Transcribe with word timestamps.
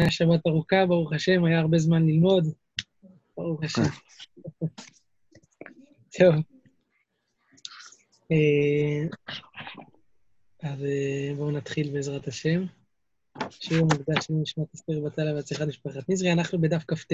היה 0.00 0.10
שבת 0.10 0.46
ארוכה, 0.46 0.86
ברוך 0.86 1.12
השם, 1.12 1.44
היה 1.44 1.60
הרבה 1.60 1.78
זמן 1.78 2.06
ללמוד. 2.06 2.44
ברוך 3.36 3.62
השם. 3.62 3.82
טוב. 6.18 6.34
אה, 8.32 9.08
אז 10.62 10.84
אה, 10.84 11.32
בואו 11.36 11.50
נתחיל 11.50 11.92
בעזרת 11.92 12.28
השם. 12.28 12.64
שיעור 13.50 13.88
מוקדש 13.92 14.30
לנשמת 14.30 14.74
אסתר 14.74 15.00
בתלה 15.00 15.34
והצליחה 15.34 15.64
למשפחת 15.64 16.08
נזרי, 16.08 16.32
אנחנו 16.32 16.60
בדף 16.60 16.84
כ"ט. 16.88 17.12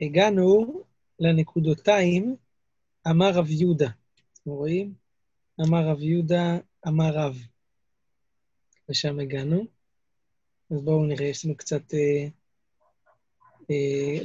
הגענו 0.00 0.82
לנקודותיים, 1.20 2.36
אמר 3.10 3.30
רב 3.34 3.50
יהודה. 3.50 3.90
אתם 4.32 4.50
רואים? 4.50 4.94
אמר 5.60 5.88
רב 5.88 6.02
יהודה, 6.02 6.58
אמר 6.88 7.10
רב. 7.14 7.38
ושם 8.88 9.20
הגענו. 9.20 9.81
אז 10.72 10.82
בואו 10.84 11.06
נראה, 11.06 11.26
יש 11.26 11.44
לנו 11.44 11.56
קצת 11.56 11.94
אה, 11.94 12.26
אה, 13.70 14.18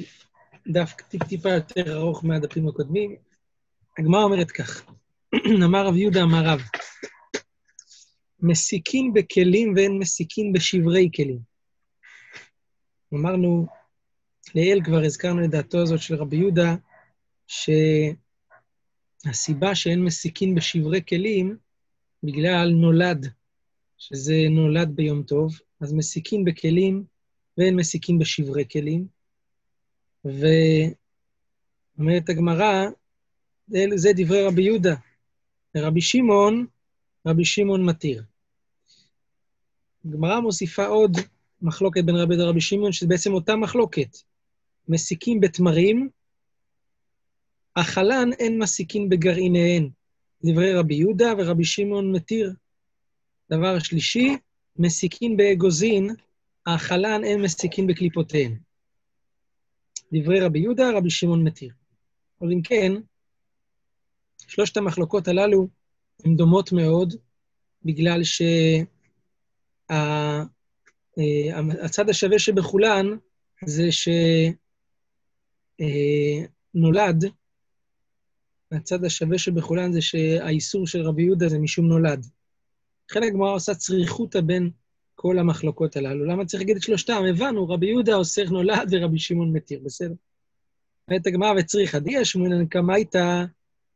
דף 0.68 0.94
טיפ-טיפה 1.10 1.50
יותר 1.50 1.98
ארוך 1.98 2.24
מהדפים 2.24 2.68
הקודמים. 2.68 3.16
הגמרא 3.98 4.24
אומרת 4.24 4.52
כך, 4.52 4.86
אמר 5.66 5.88
רב 5.88 5.96
יהודה, 5.96 6.24
אמר 6.24 6.44
רב, 6.46 6.62
מסיקין 8.40 9.14
בכלים 9.14 9.74
ואין 9.76 10.00
מסיקין 10.00 10.54
בשברי 10.54 11.10
כלים. 11.16 11.40
אמרנו, 13.14 13.68
לעיל 14.56 14.84
כבר 14.84 15.04
הזכרנו 15.06 15.46
את 15.46 15.50
דעתו 15.50 15.82
הזאת 15.82 16.02
של 16.02 16.16
רבי 16.16 16.38
יהודה, 16.38 16.76
שהסיבה 19.28 19.76
שאין 19.76 20.04
מסיקין 20.04 20.56
בשברי 20.56 21.02
כלים, 21.10 21.58
בגלל 22.24 22.70
נולד, 22.70 23.28
שזה 23.98 24.36
נולד 24.50 24.96
ביום 24.96 25.24
טוב, 25.24 25.67
אז 25.80 25.94
מסיקין 25.94 26.46
בכלים 26.46 27.04
ואין 27.58 27.76
מסיקין 27.76 28.20
בשברי 28.20 28.66
כלים. 28.72 29.08
ואומרת 30.26 32.30
הגמרא, 32.30 32.86
זה 33.96 34.10
דברי 34.16 34.44
רבי 34.44 34.62
יהודה. 34.62 34.96
רבי 35.78 36.02
שמעון, 36.02 36.66
רבי 37.28 37.46
שמעון 37.46 37.86
מתיר. 37.86 38.24
הגמרא 40.06 40.40
מוסיפה 40.40 40.86
עוד 40.86 41.18
מחלוקת 41.62 42.04
בין 42.04 42.16
רבי 42.16 42.36
לרבי 42.36 42.62
שמעון, 42.62 42.92
שזה 42.92 43.08
בעצם 43.08 43.34
אותה 43.34 43.56
מחלוקת. 43.56 44.18
מסיקים 44.88 45.40
בתמרים, 45.40 46.10
החלן 47.76 48.30
אין 48.40 48.60
מסיקים 48.60 49.10
בגרעיניהן. 49.10 49.90
דברי 50.44 50.74
רבי 50.74 50.96
יהודה 50.96 51.34
ורבי 51.38 51.66
שמעון 51.66 52.12
מתיר. 52.12 52.54
דבר 53.50 53.80
שלישי, 53.80 54.38
מסיקין 54.80 55.38
באגוזין, 55.38 56.10
החלן 56.66 57.24
אין 57.24 57.42
מסיקין 57.42 57.88
בקליפותיהן. 57.88 58.58
דברי 60.14 60.40
רבי 60.40 60.60
יהודה, 60.60 60.92
רבי 60.98 61.10
שמעון 61.10 61.44
מתיר. 61.44 61.74
אבל 62.42 62.52
אם 62.52 62.62
כן, 62.62 62.92
שלושת 64.48 64.78
המחלוקות 64.78 65.28
הללו 65.28 65.68
הן 66.26 66.36
דומות 66.36 66.72
מאוד, 66.72 67.14
בגלל 67.86 68.24
שהצד 68.24 68.46
שה... 71.92 72.02
השווה 72.10 72.40
שבכולן 72.40 73.06
זה 73.66 73.90
שנולד, 76.76 77.26
הצד 78.72 79.06
השווה 79.06 79.38
שבכולן 79.38 79.94
זה 79.94 80.02
שהאיסור 80.02 80.88
של 80.88 81.02
רבי 81.02 81.24
יהודה 81.24 81.50
זה 81.50 81.60
משום 81.60 81.88
נולד. 81.88 82.26
לכן 83.10 83.24
הגמרא 83.24 83.54
עושה 83.54 83.76
צריכותא 83.76 84.42
בין 84.42 84.70
כל 85.16 85.40
המחלוקות 85.40 85.96
הללו. 85.96 86.26
למה 86.26 86.46
צריך 86.46 86.62
להגיד 86.62 86.76
את 86.76 86.82
שלושתם? 86.82 87.24
הבנו, 87.30 87.70
רבי 87.70 87.86
יהודה 87.86 88.16
אוסר 88.16 88.44
נולד 88.44 88.90
ורבי 88.92 89.20
שמעון 89.20 89.54
מתיר, 89.54 89.80
בסדר? 89.84 90.14
אומרת 91.08 91.28
הגמרא 91.28 91.54
וצריכא 91.58 92.00
דיה 92.00 92.26
שמואלן 92.26 92.66
קמייתא 92.66 93.44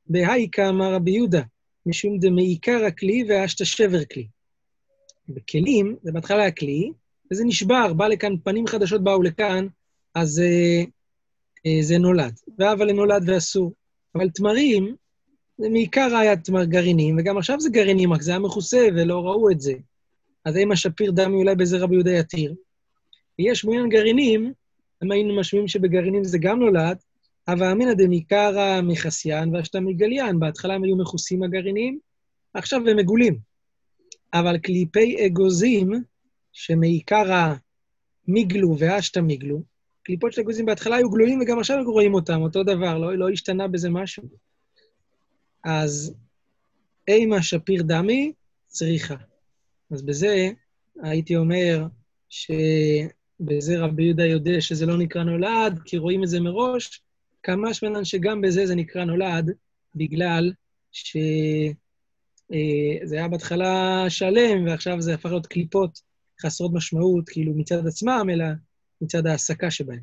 בהאי 0.08 0.48
קמא 0.48 0.83
רבי 0.83 1.11
יהודה, 1.11 1.42
משום 1.86 2.20
דמעיקר 2.20 2.86
הכלי 2.88 3.23
ואשתא 3.30 3.66
שבר 3.66 4.05
כלי. 4.05 4.27
בכלים, 5.30 5.95
זה 6.04 6.11
בהתחלה 6.11 6.45
הכלי, 6.45 6.92
וזה 7.32 7.43
נשבר, 7.45 7.93
בא 7.93 8.08
לכאן, 8.08 8.33
פנים 8.43 8.67
חדשות 8.67 9.04
באו 9.04 9.22
לכאן, 9.22 9.67
אז 10.16 10.39
אה, 10.39 10.83
אה, 11.66 11.82
זה 11.82 11.98
נולד. 11.98 12.39
ואבל 12.58 12.92
נולד 12.92 13.23
ואסור. 13.30 13.73
אבל 14.16 14.30
תמרים, 14.30 14.95
זה 15.58 15.70
מעיקר 15.70 16.16
היה 16.16 16.36
גרעינים, 16.64 17.16
וגם 17.20 17.38
עכשיו 17.38 17.60
זה 17.60 17.70
גרעינים, 17.70 18.14
רק 18.14 18.22
זה 18.22 18.32
היה 18.32 18.39
מכוסה 18.39 18.88
ולא 18.95 19.26
ראו 19.26 19.52
את 19.52 19.62
זה. 19.62 19.73
אז 20.45 20.58
אם 20.58 20.72
השפיר 20.72 21.12
דמי 21.12 21.36
אולי 21.36 21.56
בזה 21.56 21.78
רבי 21.78 21.95
יהודה 21.95 22.12
יתיר. 22.12 22.56
ויש 23.39 23.66
מעוניין 23.66 23.90
גרעינים, 23.90 24.54
אם 25.04 25.11
היינו 25.11 25.40
משמיעים 25.40 25.67
שבגרעינים 25.67 26.23
זה 26.23 26.38
גם 26.38 26.60
נולד, 26.60 26.98
אבל 27.48 27.67
אמינא 27.67 27.94
דמיקרא 27.94 28.82
מחסיין 28.82 29.56
ואשתא 29.56 29.78
מגליין. 29.78 30.40
בהתחלה 30.40 30.73
הם 30.73 30.84
היו 30.84 30.98
מכוסים 30.98 31.44
הגרעינים, 31.44 32.00
עכשיו 32.54 32.90
הם 32.90 32.98
מגולים. 32.98 33.38
אבל 34.34 34.58
קליפי 34.58 35.26
אגוזים, 35.26 35.92
שמעיקרא 36.54 37.54
מיגלו 38.28 38.76
ואשתא 38.80 39.20
מיגלו, 39.20 39.61
קליפות 40.04 40.34
של 40.34 40.42
אגוזים 40.42 40.66
בהתחלה 40.66 40.95
היו 40.95 41.10
גלויים 41.10 41.42
וגם 41.42 41.60
עכשיו 41.60 41.84
רואים 41.86 42.14
אותם, 42.14 42.42
אותו 42.42 42.64
דבר, 42.64 42.98
לא, 42.98 43.17
לא 43.17 43.30
השתנה 43.30 43.67
בזה 43.67 43.90
משהו. 43.90 44.23
אז 45.64 46.14
אימה 47.08 47.44
שפיר 47.44 47.83
דמי, 47.83 48.33
צריכה. 48.67 49.16
אז 49.92 50.02
בזה 50.02 50.49
הייתי 51.04 51.36
אומר 51.36 51.86
שבזה 52.30 53.80
רבי 53.80 54.04
יהודה 54.04 54.26
יודע 54.26 54.61
שזה 54.61 54.86
לא 54.86 54.98
נקרא 54.98 55.23
נולד, 55.23 55.80
כי 55.86 55.98
רואים 55.98 56.23
את 56.23 56.30
זה 56.30 56.39
מראש, 56.39 57.02
כמה 57.44 57.73
שמנן 57.73 58.05
שגם 58.05 58.42
בזה 58.42 58.66
זה 58.66 58.76
נקרא 58.76 59.04
נולד, 59.04 59.52
בגלל 59.95 60.54
שזה 60.92 61.20
אה, 62.54 63.17
היה 63.17 63.28
בהתחלה 63.28 64.05
שלם, 64.10 64.66
ועכשיו 64.66 65.02
זה 65.02 65.14
הפך 65.14 65.30
להיות 65.30 65.48
קליפות 65.48 66.02
חסרות 66.42 66.72
משמעות, 66.73 67.30
כאילו 67.30 67.54
מצד 67.55 67.88
עצמם, 67.88 68.28
אלא 68.33 68.45
מצד 69.02 69.28
ההעסקה 69.28 69.72
שבהם. 69.72 70.02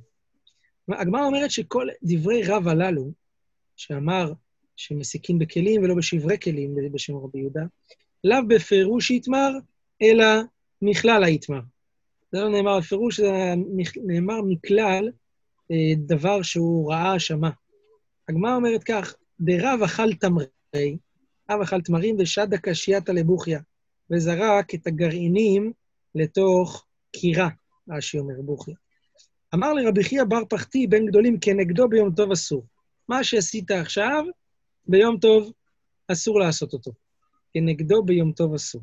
הגמרא 0.88 1.24
אומרת 1.24 1.50
שכל 1.50 1.88
דברי 2.02 2.42
רב 2.42 2.68
הללו, 2.68 3.12
שאמר 3.76 4.32
שמסיקים 4.78 5.38
בכלים 5.38 5.82
ולא 5.82 5.94
בשברי 5.94 6.38
כלים 6.38 6.74
בשם 6.92 7.16
רבי 7.16 7.38
יהודה, 7.38 7.62
לאו 8.24 8.38
בפירוש 8.48 9.10
יתמר, 9.10 9.50
אלא 10.02 10.24
מכלל 10.82 11.24
היתמר. 11.24 11.60
זה 12.32 12.40
לא 12.40 12.48
נאמר 12.48 12.78
בפירוש, 12.78 13.20
זה 13.20 13.54
נאמר 14.04 14.42
מכלל 14.42 15.10
אה, 15.70 15.92
דבר 15.96 16.42
שהוא 16.42 16.92
ראה, 16.92 17.18
שמע. 17.18 17.50
הגמרא 18.28 18.56
אומרת 18.56 18.84
כך, 18.84 19.14
דרב 19.40 19.82
אכל 19.84 20.14
תמרי, 20.14 20.96
רב 21.50 21.60
אכל 21.60 21.80
תמרים 21.80 22.16
ושדה 22.18 22.58
קשייתא 22.58 23.12
לבוכיה, 23.12 23.60
וזרק 24.10 24.74
את 24.74 24.86
הגרעינים 24.86 25.72
לתוך 26.14 26.86
קירה, 27.12 27.48
רש"י 27.90 28.18
אומר, 28.18 28.40
בוכיה. 28.42 28.74
אמר 29.54 29.72
לרבי 29.72 30.04
חייא 30.04 30.24
בר 30.24 30.44
פחתי, 30.48 30.86
בן 30.86 31.06
גדולים, 31.06 31.40
כנגדו 31.40 31.88
ביום 31.88 32.14
טוב 32.14 32.32
אסור. 32.32 32.64
מה 33.08 33.24
שעשית 33.24 33.70
עכשיו, 33.70 34.24
ביום 34.88 35.18
טוב 35.18 35.52
אסור 36.12 36.40
לעשות 36.40 36.72
אותו. 36.72 36.90
כנגדו 37.52 38.02
ביום 38.02 38.32
טוב 38.32 38.54
אסור. 38.54 38.82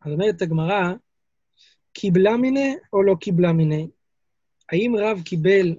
אז 0.00 0.12
אומרת 0.12 0.42
הגמרא, 0.42 0.92
קיבלה 1.92 2.36
מיני 2.36 2.74
או 2.92 3.02
לא 3.02 3.14
קיבלה 3.20 3.52
מיני? 3.52 3.88
האם 4.72 4.92
רב 4.98 5.22
קיבל 5.24 5.74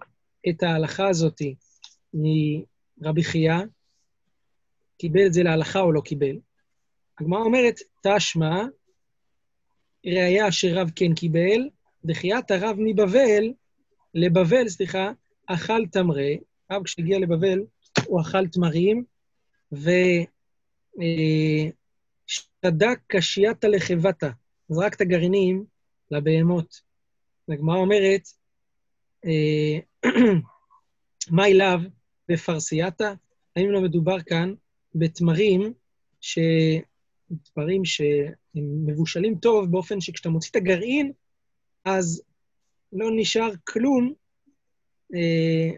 את 0.49 0.63
ההלכה 0.63 1.07
הזאת 1.07 1.41
מרבי 2.13 3.23
חייא? 3.23 3.57
קיבל 4.97 5.25
את 5.25 5.33
זה 5.33 5.43
להלכה 5.43 5.79
או 5.79 5.91
לא 5.91 6.01
קיבל? 6.01 6.39
הגמרא 7.19 7.39
אומרת, 7.39 7.75
תשמע, 8.03 8.63
ראיה 10.05 10.51
שרב 10.51 10.91
כן 10.95 11.13
קיבל, 11.15 11.69
דחיית 12.05 12.51
הרב 12.51 12.75
מבבל, 12.79 13.53
לבבל, 14.13 14.69
סליחה, 14.69 15.11
אכל 15.47 15.85
תמרה, 15.91 16.31
רב 16.71 16.83
כשהגיע 16.83 17.19
לבבל, 17.19 17.59
הוא 18.07 18.21
אכל 18.21 18.47
תמרים, 18.47 19.03
ושדק 22.51 22.99
קשייתא 23.07 23.67
לחבתא, 23.67 24.29
זרק 24.69 24.93
את 24.93 25.01
הגרעינים 25.01 25.65
לבהמות. 26.11 26.81
הגמרא 27.49 27.77
אומרת, 27.77 28.27
מה 31.31 31.47
אליו 31.47 31.79
בפרסייתא? 32.29 33.13
האם 33.55 33.71
לא 33.71 33.81
מדובר 33.81 34.21
כאן 34.21 34.53
בתמרים, 34.95 35.73
ש... 36.21 36.39
תמרים 37.53 37.85
שהם 37.85 38.85
מבושלים 38.85 39.35
טוב 39.35 39.71
באופן 39.71 40.01
שכשאתה 40.01 40.29
מוציא 40.29 40.51
את 40.51 40.55
הגרעין, 40.55 41.11
אז 41.85 42.23
לא 42.93 43.09
נשאר 43.15 43.49
כלום 43.63 44.13
אה, 45.15 45.71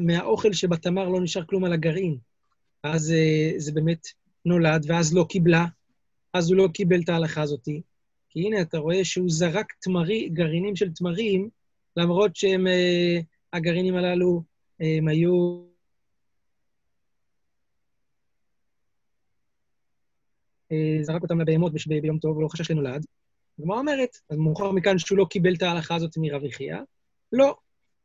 מהאוכל 0.00 0.52
שבתמר 0.52 1.08
לא 1.08 1.20
נשאר 1.20 1.44
כלום 1.44 1.64
על 1.64 1.72
הגרעין. 1.72 2.16
אז 2.82 3.10
uh, 3.10 3.58
זה 3.58 3.72
באמת 3.72 4.06
נולד, 4.44 4.84
ואז 4.88 5.14
לא 5.14 5.26
קיבלה, 5.28 5.64
אז 6.32 6.50
הוא 6.50 6.56
לא 6.56 6.68
קיבל 6.74 7.00
את 7.00 7.08
ההלכה 7.08 7.42
הזאת, 7.42 7.68
כי 8.28 8.46
הנה, 8.46 8.60
אתה 8.60 8.78
רואה 8.78 9.04
שהוא 9.04 9.26
זרק 9.28 9.72
תמרי, 9.82 10.28
גרעינים 10.28 10.76
של 10.76 10.92
תמרים, 10.92 11.48
למרות 11.96 12.36
שהם, 12.36 12.66
אה, 12.66 13.20
הגרעינים 13.52 13.96
הללו, 13.96 14.42
הם 14.80 15.08
היו... 15.08 15.62
אה, 20.72 20.98
זרק 21.02 21.22
אותם 21.22 21.40
לבהמות 21.40 21.72
ביום 21.86 22.18
טוב, 22.18 22.36
ולא 22.36 22.48
חשש 22.48 22.70
לנולד. 22.70 23.06
הגמרא 23.58 23.78
אומרת, 23.78 24.16
אז 24.30 24.38
מאוחר 24.38 24.70
מכאן 24.70 24.98
שהוא 24.98 25.18
לא 25.18 25.26
קיבל 25.30 25.54
את 25.54 25.62
ההלכה 25.62 25.94
הזאת 25.94 26.16
מרב 26.16 26.44
יחיא? 26.44 26.74
לא, 27.32 27.56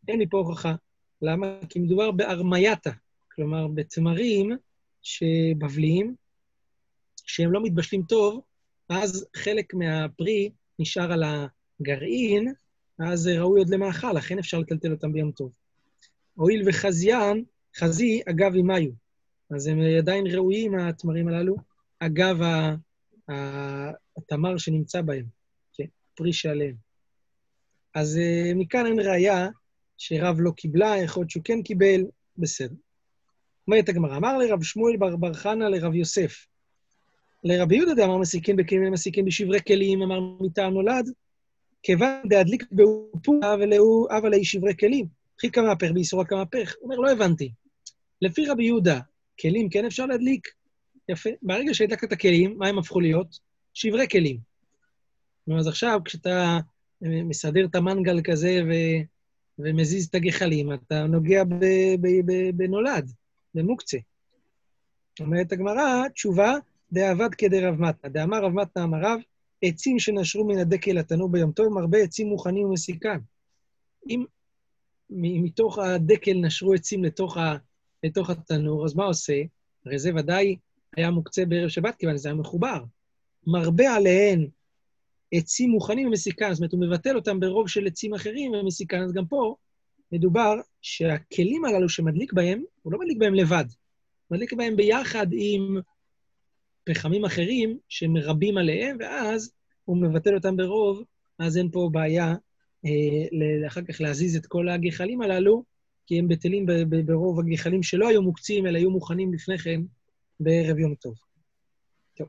אין 0.08 0.20
לי 0.20 0.30
פה 0.30 0.38
הוכחה. 0.38 0.76
למה? 1.22 1.60
כי 1.70 1.80
מדובר 1.80 2.12
בארמייתא, 2.12 2.92
כלומר, 3.36 3.68
בתמרים 3.68 4.58
שבבליים, 5.02 6.16
שהם 7.26 7.52
לא 7.52 7.64
מתבשלים 7.64 8.04
טוב, 8.04 8.42
אז 8.90 9.26
חלק 9.36 9.74
מהפרי 9.74 10.50
נשאר 10.80 11.12
על 11.12 11.24
הגרעין, 11.24 12.54
אז 13.00 13.28
ראוי 13.28 13.60
עוד 13.60 13.70
למאכל, 13.70 14.14
לכן 14.14 14.40
אפשר 14.40 14.60
לטלטל 14.60 14.92
אותם 14.92 15.14
ביום 15.14 15.32
טוב. 15.32 15.52
הואיל 16.36 16.64
וחזיין, 16.70 17.44
חזי, 17.78 18.22
אגב 18.30 18.54
אימיו. 18.56 18.92
אז 19.50 19.68
הם 19.68 19.80
עדיין 19.98 20.28
ראויים, 20.28 20.80
התמרים 20.80 21.28
הללו, 21.28 21.56
אגב 22.00 22.38
התמר 24.18 24.58
שנמצא 24.58 25.02
בהם, 25.02 25.26
כן, 25.74 25.86
פרי 26.16 26.34
שעליהם. 26.34 26.76
אז 27.96 28.18
אה, 28.18 28.52
מכאן 28.56 28.86
אין 28.86 29.00
ראייה 29.00 29.48
שרב 29.98 30.36
לא 30.40 30.52
קיבלה, 30.52 30.98
יכול 30.98 31.22
להיות 31.22 31.30
שהוא 31.30 31.44
כן 31.44 31.62
קיבל, 31.62 32.02
בסדר. 32.38 32.76
אומרת 33.68 33.90
הגמרא, 33.90 34.18
אמר 34.18 34.38
לרב 34.38 34.64
שמואל 34.64 34.98
בר 34.98 35.16
בר 35.16 35.34
חנא 35.34 35.64
לרב 35.64 35.94
יוסף, 35.94 36.46
לרבי 37.44 37.76
יהודה 37.76 37.94
דאמר 37.94 38.18
מסיקין 38.18 38.56
בכלים 38.56 38.92
מסיקין 38.92 39.26
בשברי 39.26 39.60
כלים, 39.68 40.02
אמר 40.02 40.20
מטעם 40.40 40.74
נולד, 40.74 41.10
כיוון 41.84 42.22
דהדליק 42.30 42.64
באופורה 42.72 43.56
ולאו 43.60 44.08
אבה 44.18 44.30
לאי 44.30 44.46
שברי 44.46 44.78
כלים. 44.80 45.08
חיכא 45.42 45.60
מהפך 45.60 45.92
באיסור 45.94 46.22
הכמהפך. 46.22 46.76
הוא 46.80 46.84
אומר, 46.84 46.96
לא 46.96 47.12
הבנתי. 47.12 47.52
לפי 48.22 48.46
רבי 48.46 48.64
יהודה, 48.64 49.00
כלים 49.42 49.70
כן 49.70 49.86
אפשר 49.86 50.06
להדליק? 50.06 50.48
יפה. 51.10 51.30
ברגע 51.42 51.74
שהדלקת 51.74 52.04
את 52.04 52.12
הכלים, 52.12 52.58
מה 52.58 52.68
הם 52.68 52.80
הפכו 52.80 53.00
להיות? 53.00 53.40
שברי 53.74 54.08
כלים. 54.08 54.38
אז 55.60 55.68
עכשיו, 55.68 56.00
כשאתה 56.06 56.58
מסדר 57.02 57.66
את 57.66 57.76
המנגל 57.76 58.22
כזה 58.24 58.62
ו... 58.68 58.74
ומזיז 59.60 60.08
את 60.08 60.16
הגחלים, 60.16 60.74
אתה 60.74 61.08
נוגע 61.08 61.44
בנולד, 62.56 63.12
במוקצה. 63.54 63.98
אומרת 65.20 65.52
הגמרא, 65.52 66.08
תשובה, 66.14 66.56
דאבד 66.92 67.34
כדי 67.38 67.62
רב 67.62 67.76
מתנא. 67.82 68.10
דאמר 68.10 68.44
רב 68.44 68.54
מתנא 68.54 68.84
אמר 68.84 68.98
רב, 69.02 69.20
עצים 69.62 70.00
שנשרו 70.00 70.48
מן 70.48 70.58
הדקל 70.58 70.92
לתנור 70.92 71.30
ביום 71.30 71.52
טוב, 71.52 71.68
מרבה 71.68 71.98
עצים 71.98 72.28
מוכנים 72.28 72.66
ומסיקן. 72.68 73.18
אם 74.10 74.26
מתוך 75.10 75.80
הדקל 75.80 76.34
נשרו 76.34 76.74
עצים 76.74 77.04
לתוך, 77.04 77.38
ה, 77.38 77.58
לתוך 78.04 78.30
התנור, 78.30 78.86
אז 78.86 78.96
מה 78.96 79.06
עושה? 79.06 79.42
הרי 79.86 80.00
זה 80.00 80.12
ודאי 80.16 80.56
היה 80.98 81.12
מוקצה 81.12 81.46
בערב 81.46 81.70
שבת, 81.70 81.96
כיוון 81.96 82.18
שזה 82.18 82.30
היה 82.30 82.36
מחובר. 82.36 82.84
מרבה 83.48 83.96
עליהן 83.96 84.48
עצים 85.32 85.70
מוכנים 85.70 86.08
ומסיקן, 86.08 86.54
זאת 86.54 86.60
אומרת, 86.60 86.72
הוא 86.72 86.82
מבטל 86.82 87.16
אותם 87.16 87.40
ברוב 87.40 87.70
של 87.70 87.88
עצים 87.88 88.14
אחרים 88.14 88.52
ומסיקן, 88.52 89.02
אז 89.02 89.14
גם 89.14 89.26
פה 89.26 89.56
מדובר 90.12 90.56
שהכלים 90.82 91.66
הללו 91.66 91.90
שמדליק 91.90 92.34
בהם, 92.34 92.64
הוא 92.82 92.94
לא 92.94 93.00
מדליק 93.00 93.18
בהם 93.18 93.34
לבד, 93.34 93.66
הוא 94.28 94.36
מדליק 94.36 94.54
בהם 94.54 94.76
ביחד 94.76 95.28
עם 95.32 95.78
פחמים 96.84 97.26
אחרים 97.26 97.78
שמרבים 97.90 98.58
עליהם, 98.58 98.98
ואז 99.00 99.52
הוא 99.86 99.98
מבטל 99.98 100.36
אותם 100.36 100.58
ברוב, 100.58 101.04
אז 101.40 101.58
אין 101.58 101.72
פה 101.72 101.90
בעיה 101.92 102.36
אה, 102.86 103.68
אחר 103.68 103.82
כך 103.82 104.02
להזיז 104.02 104.36
את 104.36 104.46
כל 104.46 104.70
הגחלים 104.70 105.22
הללו, 105.22 105.64
כי 106.08 106.20
הם 106.20 106.28
בטלים 106.28 106.66
ברוב 107.06 107.40
הגחלים 107.40 107.84
שלא 107.84 108.08
היו 108.08 108.22
מוקצים, 108.22 108.68
אלא 108.68 108.78
היו 108.78 108.92
מוכנים 108.92 109.34
לפני 109.34 109.58
כן 109.58 109.82
בערב 110.40 110.80
יום 110.80 110.96
טוב. 110.96 111.16
טוב. 112.18 112.28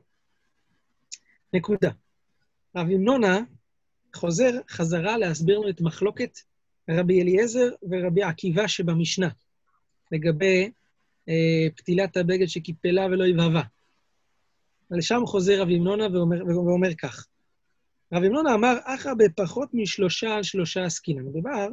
נקודה. 1.53 1.89
רב 2.75 2.89
ימנונה 2.89 3.39
חוזר 4.15 4.51
חזרה 4.69 5.17
להסביר 5.17 5.59
לנו 5.59 5.69
את 5.69 5.81
מחלוקת 5.81 6.37
רבי 6.89 7.21
אליעזר 7.21 7.69
ורבי 7.89 8.23
עקיבא 8.23 8.67
שבמשנה, 8.67 9.29
לגבי 10.11 10.71
אה, 11.29 11.67
פתילת 11.75 12.17
הבגד 12.17 12.47
שקיפלה 12.47 13.05
ולא 13.05 13.25
יבהבה. 13.25 13.61
ולשם 14.91 15.21
חוזר 15.25 15.61
רבי 15.61 15.73
ימנונה 15.73 16.07
ואומר, 16.13 16.45
ואומר 16.45 16.95
כך: 16.95 17.27
רבי 18.13 18.25
ימנונה 18.25 18.53
אמר, 18.53 18.77
אחא 18.83 19.13
בפחות 19.13 19.69
משלושה 19.73 20.35
על 20.35 20.43
שלושה 20.43 20.85
עסקינן. 20.85 21.25
מדובר 21.25 21.67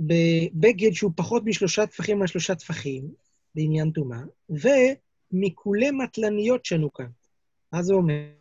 בבגד 0.00 0.92
שהוא 0.92 1.12
פחות 1.16 1.42
משלושה 1.44 1.86
טפחים 1.86 2.20
על 2.20 2.26
שלושה 2.26 2.54
טפחים, 2.54 3.08
בעניין 3.54 3.90
טומאה, 3.90 4.20
ומכולי 4.50 5.90
מטלניות 5.90 6.64
שנו 6.64 6.92
כאן. 6.92 7.06
מה 7.72 7.82
זה 7.82 7.94
אומר? 7.94 8.38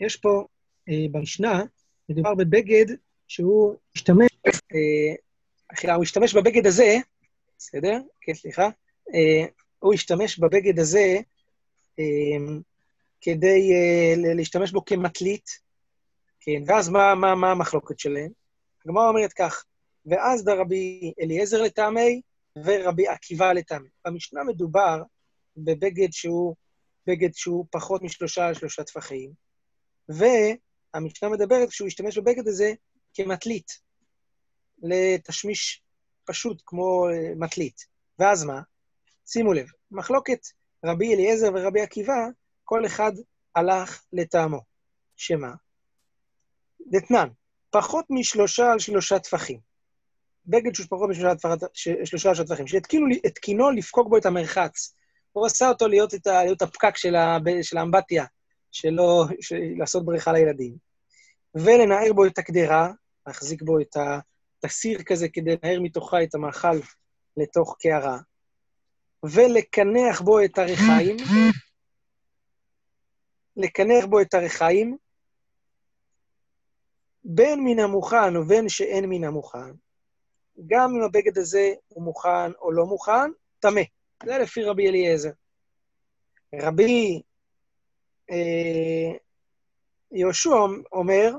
יש 0.00 0.16
פה, 0.16 0.44
אה, 0.88 0.94
במשנה, 1.10 1.62
מדובר 2.08 2.34
בבגד 2.34 2.86
שהוא 3.28 3.76
השתמש, 3.96 4.30
אה, 5.84 5.94
הוא 5.94 6.02
השתמש 6.02 6.34
בבגד 6.34 6.66
הזה, 6.66 6.96
בסדר? 7.58 7.98
כן, 8.20 8.34
סליחה. 8.34 8.68
אה, 9.14 9.46
הוא 9.78 9.94
השתמש 9.94 10.38
בבגד 10.38 10.78
הזה 10.78 11.16
אה, 11.98 12.04
כדי 13.20 13.72
אה, 13.72 14.34
להשתמש 14.34 14.72
בו 14.72 14.84
כמטלית, 14.84 15.69
כן, 16.40 16.62
ואז 16.66 16.88
מה, 16.88 17.14
מה, 17.14 17.34
מה 17.34 17.50
המחלוקת 17.50 17.98
שלהם? 17.98 18.30
הגמרא 18.84 19.08
אומרת 19.08 19.32
כך, 19.32 19.64
ואז 20.06 20.44
דרבי 20.44 21.12
אליעזר 21.20 21.62
לטעמי 21.62 22.20
ורבי 22.64 23.08
עקיבא 23.08 23.52
לטעמי. 23.52 23.88
במשנה 24.04 24.44
מדובר 24.44 25.02
בבגד 25.56 26.12
שהוא, 26.12 26.54
בגד 27.06 27.34
שהוא 27.34 27.66
פחות 27.70 28.02
משלושה 28.02 28.46
על 28.46 28.54
שלושה 28.54 28.84
טפחים, 28.84 29.32
והמשנה 30.08 31.28
מדברת 31.28 31.72
שהוא 31.72 31.88
השתמש 31.88 32.18
בבגד 32.18 32.48
הזה 32.48 32.72
כמטלית, 33.14 33.72
לתשמיש 34.82 35.82
פשוט 36.24 36.62
כמו 36.66 37.08
אה, 37.08 37.34
מטלית. 37.36 37.86
ואז 38.18 38.44
מה? 38.44 38.60
שימו 39.26 39.52
לב, 39.52 39.66
מחלוקת 39.90 40.40
רבי 40.84 41.14
אליעזר 41.14 41.48
ורבי 41.54 41.80
עקיבא, 41.80 42.26
כל 42.64 42.86
אחד 42.86 43.12
הלך 43.54 44.02
לטעמו. 44.12 44.60
שמה? 45.16 45.52
דתנן, 46.86 47.28
פחות 47.70 48.04
משלושה 48.10 48.72
על 48.72 48.78
שלושה 48.78 49.18
טפחים. 49.18 49.58
בגד 50.46 50.74
שהוא 50.74 50.86
פחות 50.90 51.10
משלושה 51.10 51.30
על 51.30 51.58
שלושה 52.04 52.44
טפחים, 52.44 52.66
שהתקינו 52.66 53.70
לפקוק 53.70 54.08
בו 54.08 54.16
את 54.16 54.26
המרחץ. 54.26 54.94
הוא 55.32 55.46
עשה 55.46 55.68
אותו 55.68 55.88
להיות, 55.88 56.14
את 56.14 56.26
ה, 56.26 56.44
להיות 56.44 56.62
הפקק 56.62 56.96
של, 56.96 57.14
ה, 57.14 57.38
של 57.62 57.78
האמבטיה, 57.78 58.24
שלו, 58.72 59.24
של, 59.40 59.56
לעשות 59.78 60.04
בריכה 60.04 60.32
לילדים. 60.32 60.76
ולנער 61.54 62.12
בו 62.12 62.26
את 62.26 62.38
הקדרה, 62.38 62.90
להחזיק 63.26 63.62
בו 63.62 63.80
את, 63.80 63.96
ה, 63.96 64.18
את 64.58 64.64
הסיר 64.64 65.02
כזה 65.02 65.28
כדי 65.28 65.56
לנער 65.62 65.80
מתוכה 65.80 66.22
את 66.22 66.34
המאכל 66.34 66.78
לתוך 67.36 67.76
קערה, 67.80 68.18
ולקנח 69.22 70.20
בו 70.20 70.44
את 70.44 70.58
הריחיים, 70.58 71.16
לקנח 73.56 74.04
בו 74.04 74.20
את 74.20 74.34
הריחיים, 74.34 74.96
בין 77.24 77.64
מן 77.64 77.78
המוכן 77.78 78.36
ובין 78.36 78.68
שאין 78.68 79.04
מן 79.08 79.24
המוכן, 79.24 79.72
גם 80.66 80.94
אם 80.96 81.02
הבגד 81.02 81.38
הזה 81.38 81.72
הוא 81.88 82.02
מוכן 82.04 82.52
או 82.60 82.72
לא 82.72 82.86
מוכן, 82.86 83.30
טמא. 83.60 83.82
זה 84.24 84.38
לפי 84.38 84.62
רבי 84.62 84.88
אליעזר. 84.88 85.30
רבי 86.54 87.22
אה, 88.30 89.16
יהושע 90.12 90.56
אומר, 90.92 91.34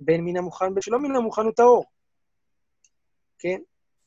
בין 0.00 0.24
מן 0.24 0.36
המוכן 0.36 0.74
בין 0.74 0.82
שלא 0.82 0.98
מן 0.98 1.16
המוכן 1.16 1.42
הוא 1.42 1.52
טהור. 1.52 1.84
כן? 3.38 3.60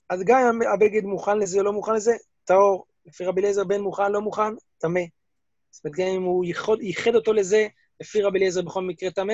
אז 0.10 0.24
גם 0.26 0.40
אם 0.40 0.62
הבגד 0.74 1.04
מוכן 1.04 1.38
לזה 1.38 1.60
או 1.60 1.64
לא 1.64 1.74
מוכן 1.74 1.94
לזה, 1.94 2.14
טהור. 2.46 2.86
לפי 3.06 3.26
רבי 3.26 3.42
אליעזר, 3.42 3.64
בין 3.64 3.82
מוכן, 3.82 4.12
לא 4.12 4.22
מוכן, 4.22 4.56
טמא. 4.78 5.02
זאת 5.72 5.86
אומרת, 5.86 5.98
גם 5.98 6.08
אם 6.08 6.24
הוא 6.24 6.46
ייחד 6.82 7.16
אותו 7.16 7.34
לזה, 7.34 7.68
לפי 8.00 8.22
רבי 8.22 8.40
אליעזר 8.40 8.62
בכל 8.62 8.82
מקרה 8.82 9.12
טמא, 9.12 9.34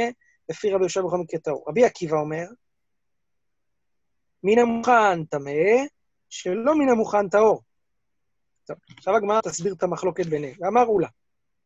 לפי 0.50 0.72
רבי 0.72 0.84
יהושע 0.84 1.02
מקרה 1.02 1.40
טהור. 1.40 1.66
רבי 1.68 1.86
עקיבא 1.86 2.18
אומר, 2.18 2.46
מן 4.44 4.60
המוכן 4.60 5.25
טמא, 5.25 5.52
שלא 6.30 6.75
מן 6.75 6.90
המוכן 6.90 7.30
טהור. 7.30 7.62
טוב, 8.66 8.78
עכשיו 8.98 9.16
הגמרא 9.16 9.42
תסביר 9.42 9.74
את 9.74 9.84
המחלוקת 9.84 10.25
ביניהם. 10.25 10.56
ואמר 10.60 10.86
לה, 11.02 11.08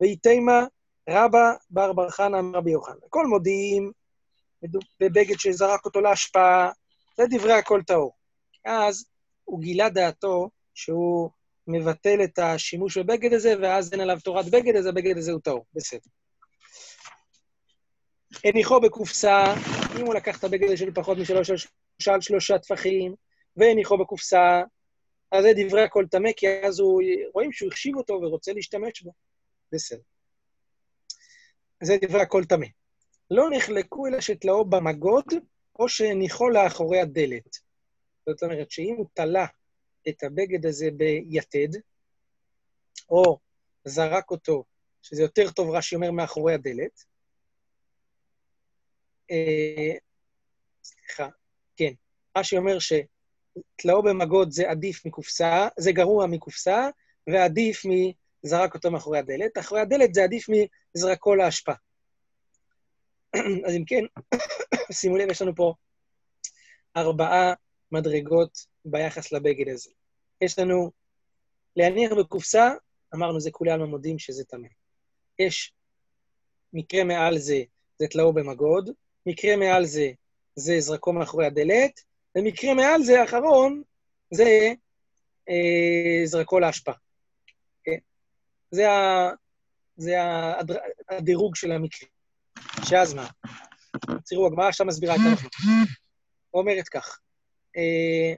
ויתימה 0.01 0.65
רבא 1.09 1.53
בר 1.69 1.93
בר 1.93 2.09
חנא 2.09 2.39
אמר 2.39 2.57
רבי 2.57 2.71
יוחנן. 2.71 2.95
הכל 3.05 3.25
מודיעים 3.25 3.91
בבגד 4.99 5.39
שזרק 5.39 5.85
אותו 5.85 6.01
להשפעה, 6.01 6.71
זה 7.17 7.23
דברי 7.29 7.53
הכל 7.53 7.81
טהור. 7.87 8.11
אז 8.65 9.05
הוא 9.43 9.59
גילה 9.59 9.89
דעתו 9.89 10.49
שהוא 10.73 11.29
מבטל 11.67 12.23
את 12.23 12.39
השימוש 12.39 12.97
בבגד 12.97 13.33
הזה, 13.33 13.53
ואז 13.61 13.93
אין 13.93 14.01
עליו 14.01 14.17
תורת 14.23 14.45
בגד, 14.45 14.75
אז 14.75 14.85
הבגד 14.85 15.17
הזה 15.17 15.31
הוא 15.31 15.41
טהור. 15.41 15.65
בסדר. 15.73 16.09
הניחו 18.43 18.79
בקופסה, 18.81 19.43
אם 19.99 20.05
הוא 20.05 20.13
לקח 20.13 20.39
את 20.39 20.43
הבגד 20.43 20.75
של 20.75 20.93
פחות 20.93 21.17
משלושה 21.17 22.13
על 22.13 22.21
שלושה 22.21 22.59
טפחים, 22.59 23.15
והניחו 23.55 23.97
בקופסה, 23.97 24.61
אז 25.31 25.43
זה 25.43 25.51
דברי 25.57 25.83
הכל 25.83 26.05
טמא, 26.11 26.29
כי 26.37 26.47
אז 26.47 26.79
הוא, 26.79 27.01
רואים 27.33 27.51
שהוא 27.51 27.69
החשיב 27.71 27.95
אותו 27.95 28.13
ורוצה 28.13 28.53
להשתמש 28.53 29.01
בו. 29.01 29.13
בסדר. 29.71 30.01
זה 31.83 31.97
דברי 32.01 32.21
הכל 32.21 32.45
טמא. 32.45 32.65
לא 33.31 33.49
נחלקו 33.51 34.07
אלא 34.07 34.21
שתלאו 34.21 34.65
במגוד, 34.65 35.25
או 35.79 35.89
שהניחו 35.89 36.49
לאחורי 36.49 36.99
הדלת. 36.99 37.57
זאת 38.25 38.43
אומרת 38.43 38.71
שאם 38.71 38.95
הוא 38.97 39.05
תלה 39.13 39.45
את 40.09 40.23
הבגד 40.23 40.65
הזה 40.65 40.89
ביתד, 40.91 41.79
או 43.09 43.39
זרק 43.85 44.31
אותו, 44.31 44.63
שזה 45.01 45.21
יותר 45.21 45.51
טוב, 45.51 45.69
רש"י 45.69 45.95
אומר, 45.95 46.11
מאחורי 46.11 46.53
הדלת, 46.53 47.03
סליחה, 50.83 51.27
כן, 51.77 51.93
רש"י 52.37 52.57
אומר 52.57 52.77
שתלאו 52.79 54.03
במגוד 54.03 54.51
זה 54.51 54.69
עדיף 54.69 55.05
מקופסה, 55.05 55.67
זה 55.77 55.91
גרוע 55.91 56.27
מקופסה, 56.27 56.89
ועדיף 57.27 57.81
מזרק 58.43 58.75
אותו 58.75 58.91
מאחורי 58.91 59.19
הדלת. 59.19 59.57
אחורי 59.57 59.81
הדלת 59.81 60.13
זה 60.13 60.23
עדיף 60.23 60.45
מזרקו 60.95 61.35
לאשפה. 61.35 61.73
אז 63.65 63.75
אם 63.77 63.83
כן, 63.85 64.03
שימו 64.91 65.17
לב, 65.17 65.31
יש 65.31 65.41
לנו 65.41 65.55
פה 65.55 65.73
ארבעה 66.97 67.53
מדרגות 67.91 68.65
ביחס 68.85 69.31
לבגד 69.31 69.69
הזה. 69.69 69.89
יש 70.41 70.59
לנו 70.59 70.91
להניח 71.75 72.11
בקופסה, 72.19 72.71
אמרנו, 73.15 73.39
זה 73.39 73.51
כולי 73.51 73.71
עלמא 73.71 73.85
מודים 73.85 74.19
שזה 74.19 74.43
טמא. 74.43 74.67
יש 75.39 75.73
מקרה 76.73 77.03
מעל 77.03 77.37
זה, 77.37 77.63
זה 77.99 78.07
תלאו 78.07 78.33
במגוד, 78.33 78.89
מקרה 79.25 79.55
מעל 79.55 79.85
זה, 79.85 80.11
זה 80.55 80.79
זרקו 80.79 81.13
מאחורי 81.13 81.45
הדלת, 81.45 81.99
ומקרה 82.35 82.73
מעל 82.73 83.03
זה, 83.03 83.21
האחרון, 83.21 83.81
זה 84.31 84.73
אה, 85.49 86.25
זרקו 86.25 86.59
להשפעה. 86.59 86.95
כן? 87.83 87.97
זה, 88.71 88.91
ה, 88.91 89.29
זה 89.97 90.15
הדירוג 91.09 91.55
של 91.55 91.71
המקרה. 91.71 92.09
שאז 92.85 93.13
מה? 93.13 93.27
תראו, 94.25 94.47
הגמרא 94.47 94.67
עכשיו 94.67 94.85
מסבירה 94.85 95.15
את 95.15 95.19
הלכה. 95.29 95.47
אומרת 96.53 96.87
כך, 96.87 97.19
אה, 97.77 98.33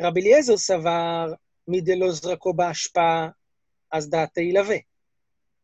רבי 0.00 0.20
אליעזר 0.20 0.56
סבר, 0.56 1.32
מדלא 1.68 2.10
זרקו 2.10 2.54
באשפה, 2.54 3.26
אז 3.92 4.10
דעתי 4.10 4.40
ילווה. 4.40 4.76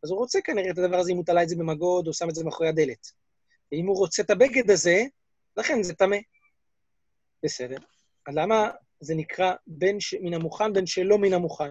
אז 0.07 0.11
הוא 0.11 0.19
רוצה 0.19 0.41
כנראה 0.41 0.71
את 0.71 0.79
הדבר 0.79 0.97
הזה, 0.97 1.13
אם 1.13 1.17
הוא 1.17 1.25
תלה 1.25 1.43
את 1.43 1.49
זה 1.49 1.57
במגוד, 1.57 2.07
או 2.07 2.13
שם 2.13 2.29
את 2.29 2.35
זה 2.35 2.45
מאחורי 2.45 2.69
הדלת. 2.69 3.07
ואם 3.73 3.87
הוא 3.87 3.97
רוצה 3.97 4.23
את 4.23 4.31
הבגד 4.31 4.71
הזה, 4.71 5.03
לכן 5.57 5.83
זה 5.83 5.95
טמא. 5.95 6.17
בסדר. 7.43 7.77
אז 8.27 8.35
למה 8.37 8.71
זה 9.01 9.15
נקרא 9.15 9.53
בין 9.67 10.01
ש... 10.01 10.15
מן 10.21 10.35
המוכן 10.35 10.73
בין 10.73 10.87
שלא 10.87 11.19
מן 11.19 11.33
המוכן? 11.33 11.71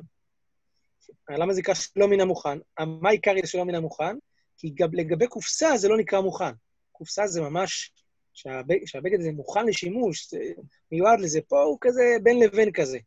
למה 1.29 1.53
זה 1.53 1.59
נקרא 1.59 1.73
שלא 1.73 2.07
מן 2.07 2.21
המוכן? 2.21 2.57
מה 2.79 3.09
העיקר 3.09 3.33
שלא 3.45 3.65
מן 3.65 3.75
המוכן? 3.75 4.17
כי 4.57 4.69
גם 4.75 4.89
לגבי 4.93 5.27
קופסה 5.27 5.77
זה 5.77 5.87
לא 5.87 5.97
נקרא 5.97 6.21
מוכן. 6.21 6.53
קופסה 6.91 7.27
זה 7.27 7.41
ממש, 7.41 7.91
שהבג, 8.33 8.85
שהבגד 8.85 9.19
הזה 9.19 9.31
מוכן 9.31 9.65
לשימוש, 9.65 10.29
זה 10.29 10.39
מיועד 10.91 11.19
לזה. 11.19 11.41
פה 11.41 11.61
הוא 11.61 11.77
כזה 11.81 12.03
בין 12.23 12.39
לבין 12.39 12.71
כזה. 12.71 12.97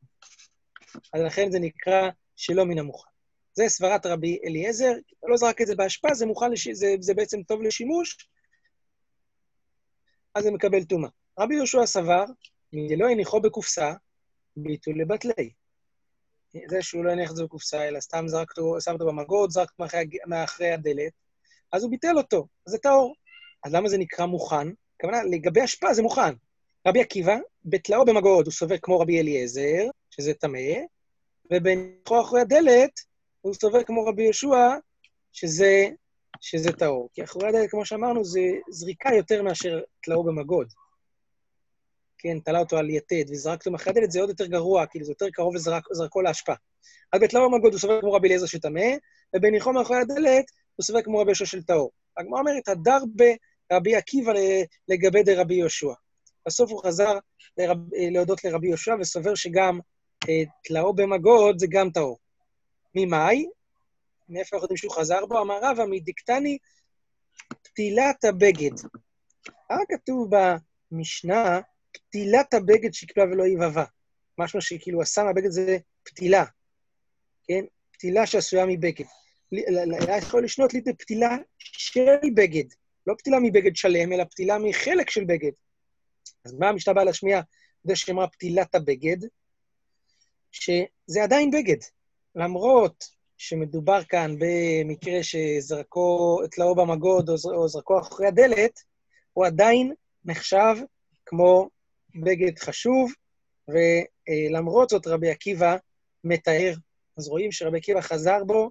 אז 1.12 1.22
לכן 1.22 1.50
זה 1.50 1.58
נקרא 1.58 2.08
שלא 2.36 2.64
מן 2.64 2.78
המוכן. 2.78 3.17
זה 3.58 3.68
סברת 3.68 4.06
רבי 4.06 4.38
אליעזר, 4.44 4.92
לא 5.28 5.36
זרק 5.36 5.60
את 5.60 5.66
זה 5.66 5.76
באשפה, 5.76 6.14
זה 6.14 6.26
מוכן, 6.26 6.52
לש... 6.52 6.68
זה, 6.68 6.94
זה 7.00 7.14
בעצם 7.14 7.42
טוב 7.42 7.62
לשימוש, 7.62 8.28
אז 10.34 10.44
זה 10.44 10.50
מקבל 10.50 10.84
טומאה. 10.84 11.10
רבי 11.38 11.54
יהושע 11.54 11.86
סבר, 11.86 12.24
לא 12.72 13.08
הניחו 13.08 13.40
בקופסה, 13.40 13.92
ביטול 14.56 15.00
לבטלי. 15.00 15.50
זה 16.68 16.82
שהוא 16.82 17.04
לא 17.04 17.10
הניח 17.10 17.30
את 17.30 17.36
זה 17.36 17.44
בקופסה, 17.44 17.88
אלא 17.88 18.00
סתם 18.00 18.24
זרק 18.28 18.50
אותו, 18.50 18.80
שם 18.80 18.92
אותו 18.92 19.06
במגוד, 19.06 19.50
זרק 19.50 19.70
מאחרי, 19.78 20.06
מאחרי 20.26 20.70
הדלת, 20.70 21.12
אז 21.72 21.82
הוא 21.82 21.90
ביטל 21.90 22.16
אותו, 22.16 22.46
אז 22.66 22.72
זה 22.72 22.78
טהור. 22.78 23.14
אז 23.64 23.74
למה 23.74 23.88
זה 23.88 23.98
נקרא 23.98 24.26
מוכן? 24.26 24.68
הכוונה, 24.96 25.22
לגבי 25.22 25.64
אשפה 25.64 25.94
זה 25.94 26.02
מוכן. 26.02 26.34
רבי 26.86 27.00
עקיבא, 27.00 27.36
בתלאו 27.64 28.04
במגוד 28.04 28.46
הוא 28.46 28.52
סובר 28.52 28.78
כמו 28.82 29.00
רבי 29.00 29.20
אליעזר, 29.20 29.84
שזה 30.10 30.34
טמא, 30.34 30.58
ובניחו 31.52 32.20
אחרי 32.20 32.40
הדלת 32.40 33.07
הוא 33.48 33.54
סובר 33.54 33.84
כמו 33.84 34.04
רבי 34.04 34.22
יהושע, 34.22 34.76
שזה, 35.32 35.88
שזה 36.40 36.72
טהור. 36.72 37.08
כי 37.14 37.24
אחרי 37.24 37.48
הדלת, 37.48 37.70
כמו 37.70 37.84
שאמרנו, 37.86 38.24
זה 38.24 38.40
זריקה 38.70 39.14
יותר 39.14 39.42
מאשר 39.42 39.80
תלאו 40.02 40.24
במגוד. 40.24 40.72
כן, 42.18 42.40
תלה 42.40 42.58
אותו 42.58 42.76
על 42.76 42.90
יתד 42.90 43.24
וזרק 43.30 43.58
אותו 43.58 43.70
מאחורי 43.70 43.90
הדלת, 43.90 44.10
זה 44.10 44.20
עוד 44.20 44.28
יותר 44.28 44.46
גרוע, 44.46 44.86
כאילו 44.86 45.04
זה 45.04 45.12
יותר 45.12 45.30
קרוב 45.32 45.54
לזרקו 45.54 46.22
להשפעה. 46.22 46.56
אז 47.12 47.20
בתלאו 47.20 47.50
במגוד 47.50 47.72
הוא 47.72 47.80
סובר 47.80 48.00
כמו 48.00 48.12
רבי 48.12 48.28
אליעזר 48.28 48.46
שטמא, 48.46 48.86
ובניחו 49.36 49.72
מאחורי 49.72 50.00
הדלת 50.00 50.44
הוא 50.76 50.84
סובר 50.84 51.02
כמו 51.02 51.18
רבי 51.18 51.30
יהושע 51.30 51.46
של 51.46 51.62
טהור. 51.62 51.90
הגמרא 52.16 52.40
אומרת, 52.40 52.68
הדר 52.68 52.98
ברבי 53.70 53.96
עקיבא 53.96 54.32
לגבי 54.88 55.22
דרבי 55.22 55.54
יהושע. 55.54 55.92
בסוף 56.46 56.70
הוא 56.70 56.82
חזר 56.82 57.18
לרב, 57.58 57.76
להודות 58.12 58.44
לרבי 58.44 58.68
יהושע 58.68 58.94
וסובר 59.00 59.34
שגם 59.34 59.80
אה, 60.28 60.42
תלאו 60.64 60.94
במגוד 60.94 61.58
זה 61.58 61.66
גם 61.70 61.90
טהור. 61.90 62.18
ממאי? 62.94 63.46
מאיפה 64.28 64.56
אנחנו 64.56 64.64
יודעים 64.64 64.76
שהוא 64.76 64.92
חזר 64.92 65.26
בו? 65.26 65.40
אמר 65.40 65.58
רבא, 65.62 65.84
מדיקטני 65.84 66.58
פתילת 67.62 68.24
הבגד. 68.24 68.76
מה 69.70 69.76
כתוב 69.88 70.30
במשנה? 70.92 71.60
פתילת 71.92 72.54
הבגד 72.54 72.94
שקלה 72.94 73.24
ולא 73.24 73.46
יבבה. 73.46 73.84
משמע 74.38 74.60
שכאילו 74.60 75.02
עשה 75.02 75.22
מהבגד 75.22 75.50
זה 75.50 75.78
פתילה, 76.02 76.44
כן? 77.48 77.64
פתילה 77.92 78.26
שעשויה 78.26 78.66
מבגד. 78.66 79.04
היה 79.52 80.18
יכול 80.18 80.44
לשנות 80.44 80.74
לי 80.74 80.80
את 80.80 80.88
הפתילה 80.88 81.36
של 81.58 82.30
בגד, 82.34 82.64
לא 83.06 83.14
פתילה 83.18 83.38
מבגד 83.42 83.76
שלם, 83.76 84.12
אלא 84.12 84.24
פתילה 84.24 84.58
מחלק 84.58 85.10
של 85.10 85.24
בגד. 85.24 85.50
אז 86.44 86.54
מה 86.54 86.68
המשנה 86.68 86.94
באה 86.94 87.04
להשמיע 87.04 87.40
זה 87.84 87.96
שאמרה 87.96 88.28
פתילת 88.28 88.74
הבגד? 88.74 89.16
שזה 90.50 91.22
עדיין 91.22 91.50
בגד. 91.50 91.76
למרות 92.34 93.04
שמדובר 93.36 94.04
כאן 94.08 94.34
במקרה 94.38 95.22
שזרקו 95.22 96.38
תלאו 96.50 96.74
במגוד 96.74 97.28
או 97.28 97.68
זרקו 97.68 98.00
אחרי 98.00 98.26
הדלת, 98.26 98.80
הוא 99.32 99.46
עדיין 99.46 99.94
נחשב 100.24 100.74
כמו 101.26 101.68
בגד 102.24 102.58
חשוב, 102.58 103.12
ולמרות 103.68 104.88
זאת 104.88 105.06
רבי 105.06 105.30
עקיבא 105.30 105.76
מתאר. 106.24 106.74
אז 107.16 107.28
רואים 107.28 107.52
שרבי 107.52 107.78
עקיבא 107.78 108.00
חזר 108.00 108.44
בו 108.44 108.70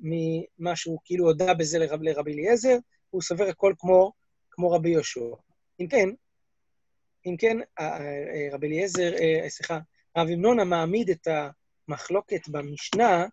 ממה 0.00 0.76
שהוא 0.76 0.98
כאילו 1.04 1.26
הודה 1.26 1.54
בזה 1.54 1.78
לרב, 1.78 2.02
לרבי 2.02 2.32
אליעזר, 2.32 2.76
הוא 3.10 3.22
סובר 3.22 3.48
הכל 3.48 3.74
כמו, 3.78 4.12
כמו 4.50 4.70
רבי 4.70 4.90
יהושע. 4.90 5.34
אם 5.80 5.86
כן, 5.88 6.08
אם 7.26 7.36
כן, 7.38 7.56
רבי 8.52 8.66
אליעזר, 8.66 9.14
אה, 9.14 9.48
סליחה, 9.48 9.78
רב 10.16 10.28
המנונה 10.28 10.64
מעמיד 10.64 11.10
את 11.10 11.28
המחלוקת 11.88 12.48
במשנה 12.48 13.26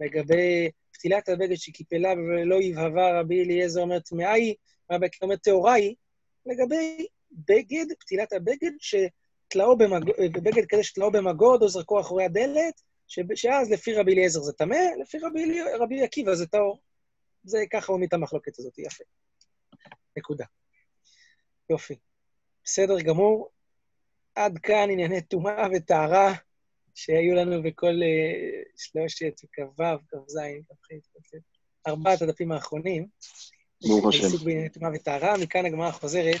לגבי 0.00 0.70
פתילת 0.92 1.28
הבגד 1.28 1.56
שקיפלה 1.56 2.12
ולא 2.12 2.62
יבהבה 2.62 3.20
רבי 3.20 3.44
אליעזר 3.44 3.80
אומר 3.80 3.98
טמאי, 3.98 4.54
רבי 4.92 5.06
עקיבא 5.06 5.24
אומר 5.24 5.36
טהוראי, 5.36 5.94
לגבי 6.46 7.06
בגד, 7.32 7.86
פתילת 8.00 8.32
הבגד, 8.32 8.70
שתלאו 8.78 9.78
במגוד, 9.78 10.14
בבגד 10.32 10.66
כזה 10.68 10.82
שתלאו 10.82 11.12
במגוד 11.12 11.62
או 11.62 11.68
זרקו 11.68 12.00
אחורי 12.00 12.24
הדלת, 12.24 12.82
שאז 13.34 13.70
לפי 13.70 13.94
רבי 13.94 14.12
אליעזר 14.12 14.40
זה 14.40 14.52
טמא, 14.52 14.76
לפי 15.00 15.18
רבי, 15.18 15.60
רבי 15.80 16.02
עקיבא 16.02 16.34
זה 16.34 16.46
טהור. 16.46 16.80
זה 17.44 17.58
ככה 17.72 17.92
עומד 17.92 18.06
את 18.06 18.12
המחלוקת 18.12 18.58
הזאת, 18.58 18.78
יפה. 18.78 19.04
נקודה. 20.16 20.44
יופי. 21.70 21.96
בסדר 22.64 23.00
גמור. 23.00 23.50
עד 24.34 24.58
כאן 24.58 24.90
ענייני 24.90 25.20
טומאה 25.20 25.66
וטהרה 25.74 26.34
שהיו 26.94 27.34
לנו 27.34 27.62
בכל 27.62 27.94
uh, 27.94 28.68
שלושת, 28.76 29.34
כ"ו, 29.52 29.82
כ"ז, 30.08 30.38
כ"ח, 30.68 31.36
ארבעת 31.86 32.22
הדפים 32.22 32.52
האחרונים. 32.52 33.06
ברוך 33.88 34.06
השם. 34.08 34.24
עיסוק 34.24 34.42
בענייני 34.42 34.68
טומאה 34.68 34.90
וטהרה, 34.94 35.38
מכאן 35.38 35.66
הגמרא 35.66 35.90
חוזרת 35.90 36.36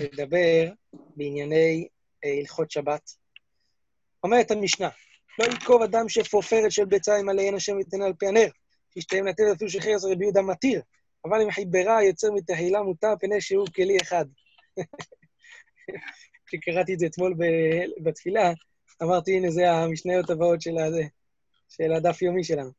לדבר 0.00 0.72
בענייני 1.16 1.88
אה, 2.24 2.38
הלכות 2.40 2.70
שבת. 2.70 3.10
אומרת 4.24 4.50
המשנה, 4.50 4.88
לא 5.38 5.44
ינקוב 5.44 5.82
אדם 5.82 6.08
שפופרת 6.08 6.72
של 6.72 6.84
ביצה 6.84 7.16
עם 7.16 7.28
עליהן 7.28 7.54
השם 7.54 7.80
יתנה 7.80 8.06
על 8.06 8.12
פי 8.18 8.26
הנר, 8.26 8.48
שישתהם 8.94 9.26
לתת 9.26 9.42
אפילו 9.56 9.70
שחרס 9.70 10.04
רבי 10.04 10.24
יהודה 10.24 10.42
מתיר, 10.42 10.82
אבל 11.24 11.40
אם 11.40 11.50
חיברה 11.50 12.04
יוצר 12.04 12.28
מתחילה 12.34 12.82
מותר 12.82 13.14
פני 13.20 13.40
שהוא 13.40 13.66
כלי 13.74 13.96
אחד. 14.02 14.24
כשקראתי 16.46 16.94
את 16.94 16.98
זה 16.98 17.06
אתמול 17.06 17.34
בתפילה, 18.02 18.52
אמרתי, 19.02 19.36
הנה, 19.36 19.50
זה 19.50 19.70
המשניות 19.70 20.30
הבאות 20.30 20.62
של, 20.62 20.78
הזה, 20.78 21.02
של 21.68 21.92
הדף 21.92 22.22
יומי 22.22 22.44
שלנו. 22.44 22.70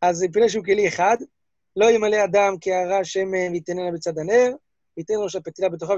אז 0.00 0.26
פני 0.32 0.48
שהוא 0.48 0.64
כלי 0.64 0.88
אחד, 0.88 1.16
לא 1.76 1.90
ימלא 1.90 2.24
אדם 2.24 2.54
כהערה 2.60 3.04
שמן 3.04 3.52
ויתננה 3.52 3.92
בצד 3.94 4.18
הנר, 4.18 4.50
ויתן 4.96 5.14
ראש 5.24 5.36
הפתילה 5.36 5.68
בתוכה 5.68 5.96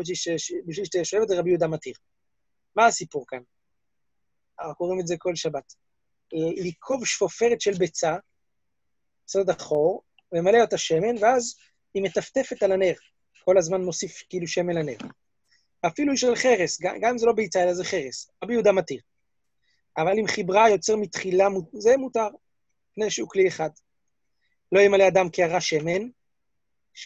בשביל 0.66 0.84
שתהיה 0.84 1.04
שואבת, 1.04 1.30
רבי 1.30 1.50
יהודה 1.50 1.66
מתיר. 1.66 1.94
מה 2.76 2.86
הסיפור 2.86 3.24
כאן? 3.28 3.38
אנחנו 4.60 4.74
קוראים 4.74 5.00
את 5.00 5.06
זה 5.06 5.14
כל 5.18 5.34
שבת. 5.34 5.74
לקוב 6.56 7.06
שפופרת 7.06 7.60
של 7.60 7.72
ביצה, 7.72 8.16
סוד 9.28 9.50
החור, 9.50 10.02
וממלא 10.32 10.60
אותה 10.60 10.78
שמן, 10.78 11.14
ואז 11.20 11.56
היא 11.94 12.02
מטפטפת 12.02 12.62
על 12.62 12.72
הנר. 12.72 12.94
כל 13.44 13.58
הזמן 13.58 13.80
מוסיף 13.82 14.22
כאילו 14.28 14.46
שמן 14.46 14.74
לנר. 14.74 14.96
אפילו 15.86 16.16
של 16.16 16.34
חרס, 16.34 16.80
גם 16.80 17.10
אם 17.10 17.18
זה 17.18 17.26
לא 17.26 17.32
ביצה, 17.32 17.62
אלא 17.62 17.74
זה 17.74 17.84
חרס. 17.84 18.30
רבי 18.44 18.52
יהודה 18.52 18.72
מתיר. 18.72 19.00
אבל 19.98 20.18
אם 20.18 20.26
חיברה 20.26 20.70
יוצר 20.70 20.96
מתחילה, 20.96 21.48
זה 21.72 21.96
מותר, 21.96 22.28
פני 22.94 23.10
שהוא 23.10 23.28
כלי 23.28 23.48
אחד. 23.48 23.70
לא 24.72 24.80
ימלא 24.80 25.08
אדם 25.08 25.28
קערה 25.28 25.60
שמן, 25.60 26.08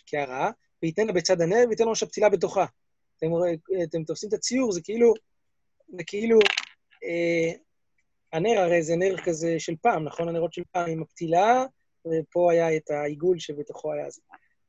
קערה, 0.06 0.50
וייתן 0.82 1.06
לה 1.06 1.12
בצד 1.12 1.40
הנר, 1.40 1.64
וייתן 1.68 1.84
לו 1.84 1.92
הפתילה 2.02 2.28
בתוכה. 2.28 2.64
אתם, 3.16 3.26
אתם 3.82 4.04
תופסים 4.04 4.28
את 4.28 4.34
הציור, 4.34 4.72
זה 4.72 4.80
כאילו, 4.84 5.14
זה 5.88 6.04
כאילו, 6.06 6.38
אה, 7.04 7.52
הנר 8.32 8.60
הרי 8.60 8.82
זה 8.82 8.96
נר 8.96 9.16
כזה 9.24 9.54
של 9.58 9.76
פעם, 9.82 10.04
נכון? 10.04 10.28
הנרות 10.28 10.52
של 10.52 10.62
פעם 10.72 10.90
עם 10.90 11.02
הפתילה, 11.02 11.64
ופה 12.06 12.52
היה 12.52 12.76
את 12.76 12.90
העיגול 12.90 13.38
שבתוכו 13.38 13.92
היה 13.92 14.10
זה. 14.10 14.22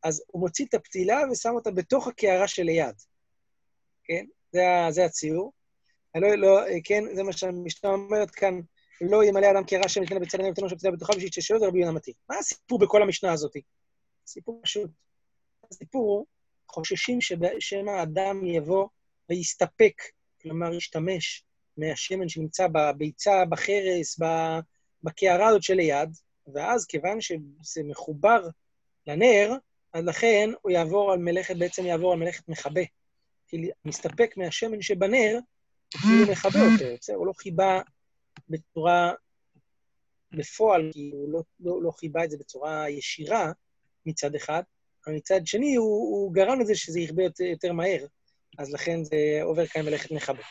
אז 0.03 0.23
הוא 0.27 0.41
מוציא 0.41 0.65
את 0.65 0.73
הפתילה 0.73 1.21
ושם 1.31 1.49
אותה 1.55 1.71
בתוך 1.71 2.07
הקערה 2.07 2.47
שליד. 2.47 2.95
כן? 4.03 4.25
זה, 4.51 4.61
זה 4.89 5.05
הציור. 5.05 5.51
לא, 6.15 6.35
לא, 6.35 6.61
כן, 6.83 7.03
זה 7.15 7.23
מה 7.23 7.33
שהמשנה 7.33 7.91
אומרת 7.91 8.31
כאן, 8.31 8.59
לא 9.01 9.23
ימלא 9.23 9.51
אדם 9.51 9.63
קערה 9.63 9.89
שם 9.89 10.01
הנר 10.11 10.21
ותן 10.21 10.63
לו 10.63 10.69
שם 10.69 10.91
בתוכה 10.93 11.13
בשביל 11.13 11.31
ששאלות 11.31 11.63
רבי 11.63 11.79
יונה 11.79 11.91
מתאים. 11.91 12.15
מה 12.29 12.37
הסיפור 12.37 12.79
בכל 12.79 13.01
המשנה 13.01 13.31
הזאת? 13.31 13.51
סיפור 14.27 14.59
פשוט. 14.63 14.91
הסיפור 15.71 16.03
הוא, 16.03 16.25
חוששים 16.67 17.19
שמא 17.59 17.91
האדם 17.91 18.45
יבוא 18.45 18.87
ויסתפק, 19.29 20.01
כלומר 20.41 20.73
ישתמש 20.73 21.43
מהשמן 21.77 22.29
שנמצא 22.29 22.67
בביצה, 22.67 23.45
בחרס, 23.49 24.19
בקערה 25.03 25.47
הזאת 25.47 25.63
שליד, 25.63 26.09
ואז 26.53 26.85
כיוון 26.85 27.21
שזה 27.21 27.81
מחובר 27.83 28.47
לנר, 29.07 29.53
אז 29.93 30.05
לכן 30.05 30.49
הוא 30.61 30.71
יעבור 30.71 31.11
על 31.11 31.19
מלאכת, 31.19 31.55
בעצם 31.55 31.85
יעבור 31.85 32.13
על 32.13 32.19
מלאכת 32.19 32.49
מכבה. 32.49 32.81
כי 33.47 33.69
מסתפק 33.85 34.37
מהשמן 34.37 34.81
שבנר, 34.81 35.39
הוא 35.93 36.01
כאילו 36.01 36.31
מכבה 36.31 36.59
אותו, 36.59 36.85
בסדר? 36.99 37.15
הוא 37.15 37.27
לא 37.27 37.33
חיבה 37.37 37.81
בצורה, 38.49 39.11
בפועל, 40.31 40.89
כי 40.93 41.09
הוא 41.13 41.31
לא, 41.31 41.41
לא, 41.59 41.83
לא 41.83 41.91
חיבה 41.91 42.23
את 42.23 42.31
זה 42.31 42.37
בצורה 42.37 42.89
ישירה 42.89 43.51
מצד 44.05 44.35
אחד, 44.35 44.63
אבל 45.07 45.15
מצד 45.15 45.41
שני 45.45 45.75
הוא, 45.75 45.87
הוא 45.87 46.33
גרם 46.33 46.59
לזה 46.59 46.75
שזה 46.75 46.99
יכבה 46.99 47.23
יותר, 47.23 47.43
יותר 47.43 47.73
מהר, 47.73 48.05
אז 48.57 48.73
לכן 48.73 49.03
זה 49.03 49.39
עובר 49.43 49.67
כאן 49.67 49.85
מלאכת 49.85 50.11
מכבה. 50.11 50.43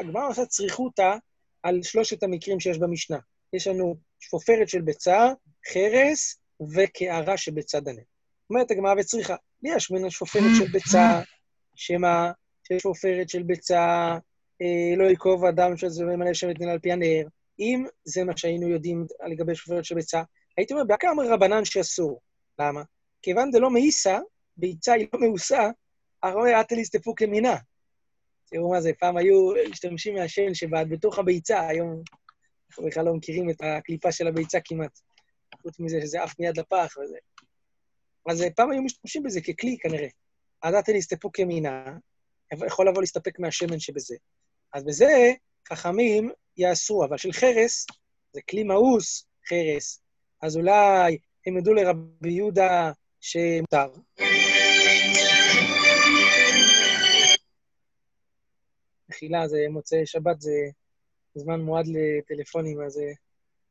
הגמרא 0.00 0.28
עושה 0.28 0.46
צריכותא 0.46 1.16
על 1.62 1.82
שלושת 1.82 2.22
המקרים 2.22 2.60
שיש 2.60 2.78
במשנה. 2.78 3.18
יש 3.52 3.66
לנו 3.66 3.96
שפופרת 4.20 4.68
של 4.68 4.80
ביצה, 4.80 5.28
חרס 5.72 6.38
וקערה 6.74 7.36
שבצד 7.36 7.88
הנר. 7.88 8.02
אומרת 8.50 8.70
הגמרא 8.70 8.94
וצריכה, 8.98 9.36
יש 9.62 9.90
מן 9.90 10.04
השפופרת 10.04 10.50
של 10.58 10.66
ביצה, 10.72 11.20
שמה, 11.74 12.32
שיש 12.68 12.84
עופרת 12.84 13.28
של 13.28 13.42
ביצה, 13.42 14.18
לא 14.96 15.04
יקוב 15.04 15.44
אדם 15.44 15.76
שזה 15.76 16.04
ממלא 16.04 16.34
שם 16.34 16.48
נתנה 16.48 16.72
על 16.72 16.78
פי 16.78 16.92
הנר. 16.92 17.26
אם 17.60 17.84
זה 18.04 18.24
מה 18.24 18.36
שהיינו 18.36 18.68
יודעים 18.68 19.06
לגבי 19.30 19.54
שפופרת 19.54 19.84
של 19.84 19.94
ביצה, 19.94 20.22
הייתי 20.56 20.74
אומר, 20.74 20.84
בעיקר 20.84 21.08
אומר 21.08 21.32
רבנן 21.32 21.64
שאסור. 21.64 22.20
למה? 22.58 22.82
כיוון 23.22 23.50
דלא 23.50 23.70
מאיסה, 23.70 24.18
ביצה 24.56 24.92
היא 24.92 25.06
לא 25.12 25.20
מאוסה, 25.20 25.70
הרי 26.22 26.60
אטליס 26.60 26.90
תפוק 26.90 27.18
כמינה. 27.18 27.56
תראו 28.46 28.70
מה 28.70 28.80
זה, 28.80 28.90
פעם 29.00 29.16
היו 29.16 29.50
משתמשים 29.70 30.14
מהשן 30.14 30.54
שבעד 30.54 30.88
בתוך 30.88 31.18
הביצה, 31.18 31.68
היום 31.68 32.02
אנחנו 32.70 32.84
בכלל 32.86 33.04
לא 33.04 33.14
מכירים 33.14 33.50
את 33.50 33.56
הקליפה 33.60 34.12
של 34.12 34.26
הביצה 34.26 34.58
כמעט. 34.64 34.98
חוץ 35.62 35.80
מזה 35.80 36.00
שזה 36.00 36.22
עף 36.22 36.34
מיד 36.38 36.58
לפח 36.58 36.94
וזה. 37.02 37.16
אז 38.30 38.44
פעם 38.56 38.70
היו 38.70 38.82
משתמשים 38.82 39.22
בזה 39.22 39.40
ככלי, 39.40 39.76
כנראה. 39.80 40.08
עדת 40.60 40.88
להסתפוק 40.88 41.38
ימינה, 41.38 41.96
יכול 42.66 42.88
לבוא 42.88 43.00
להסתפק 43.00 43.38
מהשמן 43.38 43.78
שבזה. 43.78 44.16
אז 44.74 44.84
בזה 44.84 45.32
חכמים 45.68 46.30
יאסרו, 46.56 47.04
אבל 47.04 47.16
של 47.16 47.32
חרס, 47.32 47.86
זה 48.32 48.40
כלי 48.50 48.62
מאוס, 48.62 49.26
חרס, 49.48 50.00
אז 50.42 50.56
אולי 50.56 51.18
הם 51.46 51.58
ידעו 51.58 51.74
לרבי 51.74 52.32
יהודה 52.32 52.92
שמותר. 53.20 53.86
מחילה, 59.08 59.48
זה 59.48 59.58
מוצאי 59.70 60.06
שבת, 60.06 60.40
זה 60.40 60.70
זמן 61.34 61.60
מועד 61.60 61.86
לטלפונים, 61.86 62.80
אז 62.80 63.00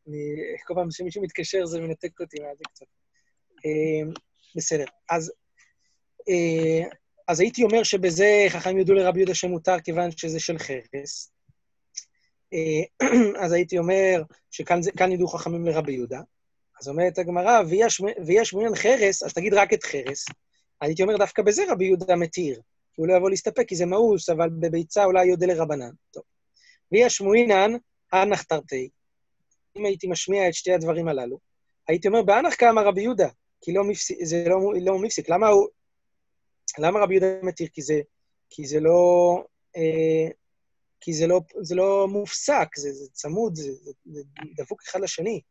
אני, 0.07 0.17
כל 0.65 0.73
פעם 0.75 0.91
שמישהו 0.91 1.23
מתקשר 1.23 1.65
זה 1.65 1.81
מנתק 1.81 2.21
אותי 2.21 2.39
מה 2.39 2.55
זה 2.55 2.63
קצת. 2.69 2.85
אה, 3.65 4.11
בסדר. 4.55 4.85
אז, 5.09 5.31
אה, 6.29 6.89
אז 7.27 7.39
הייתי 7.39 7.63
אומר 7.63 7.83
שבזה 7.83 8.45
חכמים 8.49 8.77
יודו 8.77 8.93
לרבי 8.93 9.19
יהודה 9.19 9.35
שמותר 9.35 9.79
כיוון 9.79 10.11
שזה 10.11 10.39
של 10.39 10.57
חרס. 10.57 11.31
אה, 12.53 13.07
אז 13.43 13.51
הייתי 13.51 13.77
אומר 13.77 14.21
שכאן 14.51 15.11
ידעו 15.11 15.27
חכמים 15.27 15.65
לרבי 15.65 15.93
יהודה. 15.93 16.21
אז 16.81 16.87
אומרת 16.87 17.17
הגמרא, 17.17 17.61
ויש 18.25 18.53
מעוניין 18.53 18.75
חרס, 18.75 19.23
אז 19.23 19.33
תגיד 19.33 19.53
רק 19.53 19.73
את 19.73 19.83
חרס. 19.83 20.25
הייתי 20.81 21.03
אומר, 21.03 21.17
דווקא 21.17 21.41
בזה 21.41 21.63
רבי 21.69 21.85
יהודה 21.85 22.15
מתיר. 22.15 22.55
כי 22.93 23.01
הוא 23.01 23.07
לא 23.07 23.13
יבוא 23.13 23.29
להסתפק, 23.29 23.67
כי 23.67 23.75
זה 23.75 23.85
מאוס, 23.85 24.29
אבל 24.29 24.49
בביצה 24.49 25.05
אולי 25.05 25.25
יודה 25.25 25.45
לרבנן. 25.45 25.91
טוב. 26.11 26.23
ויש 26.91 27.21
מועינן, 27.21 27.71
אנח 28.13 28.43
תרתי. 28.43 28.89
אם 29.77 29.85
הייתי 29.85 30.07
משמיע 30.07 30.49
את 30.49 30.53
שתי 30.53 30.73
הדברים 30.73 31.07
הללו, 31.07 31.39
הייתי 31.87 32.07
אומר, 32.07 32.21
באנח 32.21 32.53
קמה 32.55 32.81
רבי 32.81 33.01
יהודה, 33.01 33.29
כי 33.61 33.73
לא 33.73 33.83
מפסיק, 33.83 34.17
זה 34.23 34.43
לא, 34.47 34.59
לא 34.81 34.99
מפסיק. 34.99 35.29
למה 35.29 35.47
הוא... 35.47 35.67
למה 36.79 36.99
רבי 36.99 37.13
יהודה 37.13 37.27
מתיר? 37.43 37.67
כי 37.73 37.81
זה, 37.81 38.01
כי 38.49 38.65
זה 38.65 38.79
לא... 38.79 39.43
אה, 39.77 40.31
כי 41.01 41.13
זה 41.13 41.27
לא, 41.27 41.41
זה 41.61 41.75
לא 41.75 42.07
מופסק, 42.07 42.67
זה, 42.75 42.93
זה 42.93 43.09
צמוד, 43.11 43.55
זה, 43.55 43.71
זה, 43.83 43.91
זה 44.05 44.21
דבוק 44.57 44.81
אחד 44.83 44.99
לשני. 44.99 45.41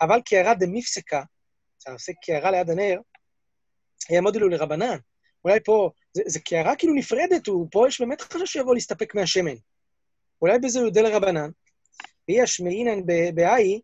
אבל 0.00 0.20
קערה 0.24 0.54
דמפסקה, 0.54 1.22
אתה 1.78 1.92
עושה 1.92 2.12
קערה 2.22 2.50
ליד 2.50 2.70
הנר, 2.70 3.00
יעמוד 4.10 4.36
אלו 4.36 4.48
לרבנן. 4.48 4.96
אולי 5.44 5.58
פה, 5.64 5.90
זה 6.26 6.40
קערה 6.40 6.76
כאילו 6.76 6.94
נפרדת, 6.94 7.46
הוא, 7.46 7.66
פה 7.70 7.88
יש 7.88 8.00
באמת 8.00 8.20
חשש 8.20 8.52
שיבוא 8.52 8.74
להסתפק 8.74 9.14
מהשמן. 9.14 9.54
אולי 10.42 10.58
בזה 10.58 10.78
הוא 10.78 10.86
יודע 10.86 11.02
לרבנן. 11.02 11.50
ויש 12.28 12.60
מעינן 12.60 13.06
באי, 13.34 13.80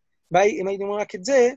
אם 0.60 0.68
הייתי 0.68 0.84
אומר 0.84 0.96
רק 0.96 1.14
את 1.14 1.24
זה, 1.24 1.50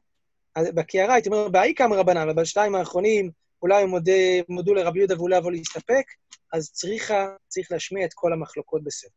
בקערה 0.57 1.13
הייתי 1.13 1.29
אומר, 1.29 1.49
באי 1.49 1.73
כמה 1.75 1.95
רבנן, 1.95 2.29
אבל 2.29 2.41
בשתיים 2.41 2.75
האחרונים 2.75 3.31
אולי 3.65 3.85
מודה, 3.85 4.11
מודו 4.49 4.73
לרבי 4.73 4.99
יהודה 4.99 5.15
ואולי 5.17 5.37
יבוא 5.37 5.51
להסתפק, 5.51 6.05
אז 6.53 6.71
צריכה, 6.71 7.27
צריך 7.47 7.71
להשמיע 7.71 8.05
את 8.05 8.13
כל 8.13 8.33
המחלוקות 8.33 8.83
בסדר. 8.83 9.11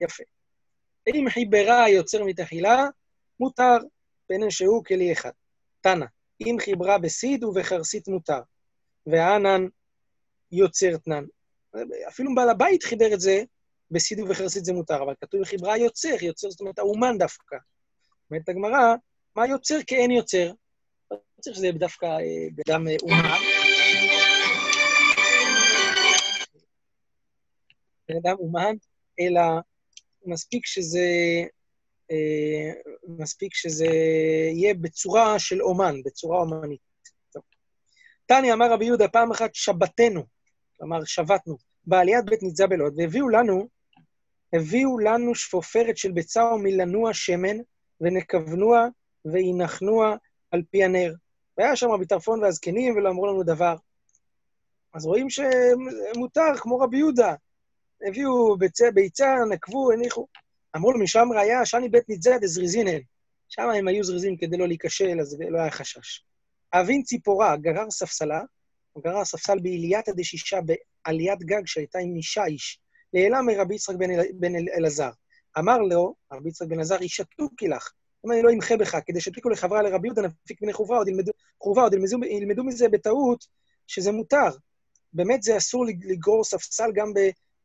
יפה. 0.00 0.22
אם 1.14 1.24
חיברה 1.30 1.88
יוצר 1.88 2.24
מתחילה, 2.24 2.86
מותר, 3.40 3.76
בין 4.28 4.50
שהוא 4.50 4.84
כלי 4.84 5.12
אחד. 5.12 5.30
תנא, 5.80 6.06
אם 6.40 6.56
חיברה 6.60 6.98
בסיד 6.98 7.44
ובחרסית 7.44 8.08
מותר, 8.08 8.40
והענן 9.06 9.66
יוצר 10.52 10.96
תנן. 10.96 11.24
אפילו 12.08 12.34
בעל 12.34 12.48
הבית 12.48 12.82
חיבר 12.82 13.14
את 13.14 13.20
זה, 13.20 13.42
בסיד 13.90 14.20
ובחרסית 14.20 14.64
זה 14.64 14.72
מותר, 14.72 15.02
אבל 15.02 15.14
כתוב 15.20 15.44
חיברה 15.44 15.78
יוצר, 15.78 16.16
יוצר 16.24 16.50
זאת 16.50 16.60
אומרת 16.60 16.78
האומן 16.78 17.18
דווקא. 17.18 17.56
אומרת 18.30 18.48
הגמרא, 18.48 18.94
מה 19.36 19.46
יוצר 19.46 19.78
כאין 19.86 20.10
יוצר? 20.10 20.52
צריך 21.40 21.56
שזה 21.56 21.72
דווקא 21.72 22.06
אה, 22.06 22.46
בדם 22.54 22.88
אה, 22.88 22.96
אומן. 23.02 23.61
בן 28.12 28.18
אדם 28.18 28.36
אומן, 28.38 28.74
אלא 29.20 29.42
מספיק 30.26 30.66
שזה, 30.66 31.06
אה, 32.10 32.72
מספיק 33.08 33.54
שזה 33.54 33.86
יהיה 34.52 34.74
בצורה 34.74 35.38
של 35.38 35.62
אומן, 35.62 36.02
בצורה 36.04 36.38
אומנית. 36.38 36.80
תניא 38.26 38.52
אמר 38.52 38.72
רבי 38.72 38.84
יהודה, 38.84 39.08
פעם 39.08 39.30
אחת 39.30 39.54
שבתנו, 39.54 40.22
כלומר 40.76 41.04
שבתנו, 41.04 41.56
בעליית 41.84 42.24
בית 42.24 42.42
ניצה 42.42 42.66
בלוד, 42.66 42.94
והביאו 42.96 43.28
לנו, 43.28 43.68
הביאו 44.52 44.98
לנו 44.98 45.34
שפופרת 45.34 45.96
של 45.96 46.12
ביצה 46.12 46.44
ומילנוע 46.44 47.14
שמן, 47.14 47.56
ונכוונוה 48.00 48.86
וינחנוה 49.24 50.16
על 50.50 50.62
פי 50.70 50.84
הנר. 50.84 51.14
והיה 51.58 51.76
שם 51.76 51.90
רבי 51.90 52.06
טרפון 52.06 52.42
והזקנים 52.42 52.96
ולא 52.96 53.10
אמרו 53.10 53.26
לנו 53.26 53.42
דבר. 53.42 53.76
אז 54.94 55.06
רואים 55.06 55.30
שמותר, 55.30 56.56
כמו 56.56 56.78
רבי 56.78 56.98
יהודה. 56.98 57.34
הביאו 58.08 58.56
ביצה, 58.56 58.90
ביצה, 58.90 59.34
נקבו, 59.50 59.92
הניחו. 59.92 60.26
אמרו 60.76 60.92
לו, 60.92 60.98
משם 60.98 61.28
ראיה, 61.34 61.66
שאני 61.66 61.88
בית 61.88 62.08
ניצה 62.08 62.38
דזריזינן. 62.40 63.00
שם 63.48 63.68
הם 63.68 63.88
היו 63.88 64.04
זריזים 64.04 64.36
כדי 64.36 64.56
לא 64.56 64.68
להיכשל, 64.68 65.20
אז 65.20 65.36
לא 65.50 65.58
היה 65.58 65.70
חשש. 65.70 66.24
אבין 66.72 67.02
ציפורה, 67.02 67.56
גרר 67.56 67.90
ספסלה, 67.90 68.40
גרר 68.98 69.24
ספסל 69.24 69.58
בעילייתא 69.58 70.12
דשישה 70.16 70.58
בעליית 70.60 71.42
גג 71.42 71.62
שהייתה 71.66 71.98
עם 71.98 72.16
אישה 72.16 72.44
איש. 72.44 72.80
נעלם 73.12 73.46
מרבי 73.46 73.74
יצחק 73.74 73.94
בן, 73.94 74.10
אל, 74.10 74.26
בן 74.34 74.56
אל, 74.56 74.64
אלעזר. 74.76 75.10
אמר 75.58 75.78
לו, 75.78 76.14
רבי 76.32 76.48
יצחק 76.48 76.66
בן 76.66 76.74
אלעזר, 76.74 77.02
ישתוקי 77.02 77.68
לך. 77.68 77.92
אם 78.26 78.32
אני 78.32 78.42
לא 78.42 78.50
אמחה 78.50 78.76
בך, 78.76 78.96
כדי 79.06 79.20
שתפיקו 79.20 79.50
לחברה 79.50 79.82
לרבי 79.82 80.08
יהודה, 80.08 80.22
נפיק 80.22 80.62
מני 80.62 80.72
חוברה, 80.72 80.98
עוד 80.98 81.08
ילמדו, 81.08 81.32
חוברה, 81.62 81.84
עוד 81.84 81.94
ילמדו, 81.94 82.24
ילמדו 82.24 82.64
מזה 82.64 82.88
בטעות, 82.88 83.46
שזה 83.86 84.12
מותר. 84.12 84.48
באמת 85.12 85.42
זה 85.42 85.56
אסור 85.56 85.84
לגרור 86.04 86.44
ספסל 86.44 86.90
גם 86.94 87.12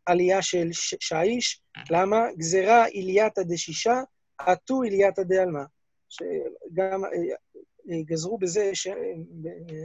בעלייה 0.08 0.42
של 0.42 0.68
שיש. 0.72 1.62
למה? 1.90 2.28
גזירה 2.38 2.86
עילייתא 2.86 3.42
דשישה, 3.42 4.02
עטו 4.38 4.82
עילייתא 4.82 5.24
דעלמא. 5.24 5.64
שגם 6.10 7.06
אה, 7.06 7.10
אה, 7.90 8.02
גזרו 8.06 8.38
בזה 8.38 8.72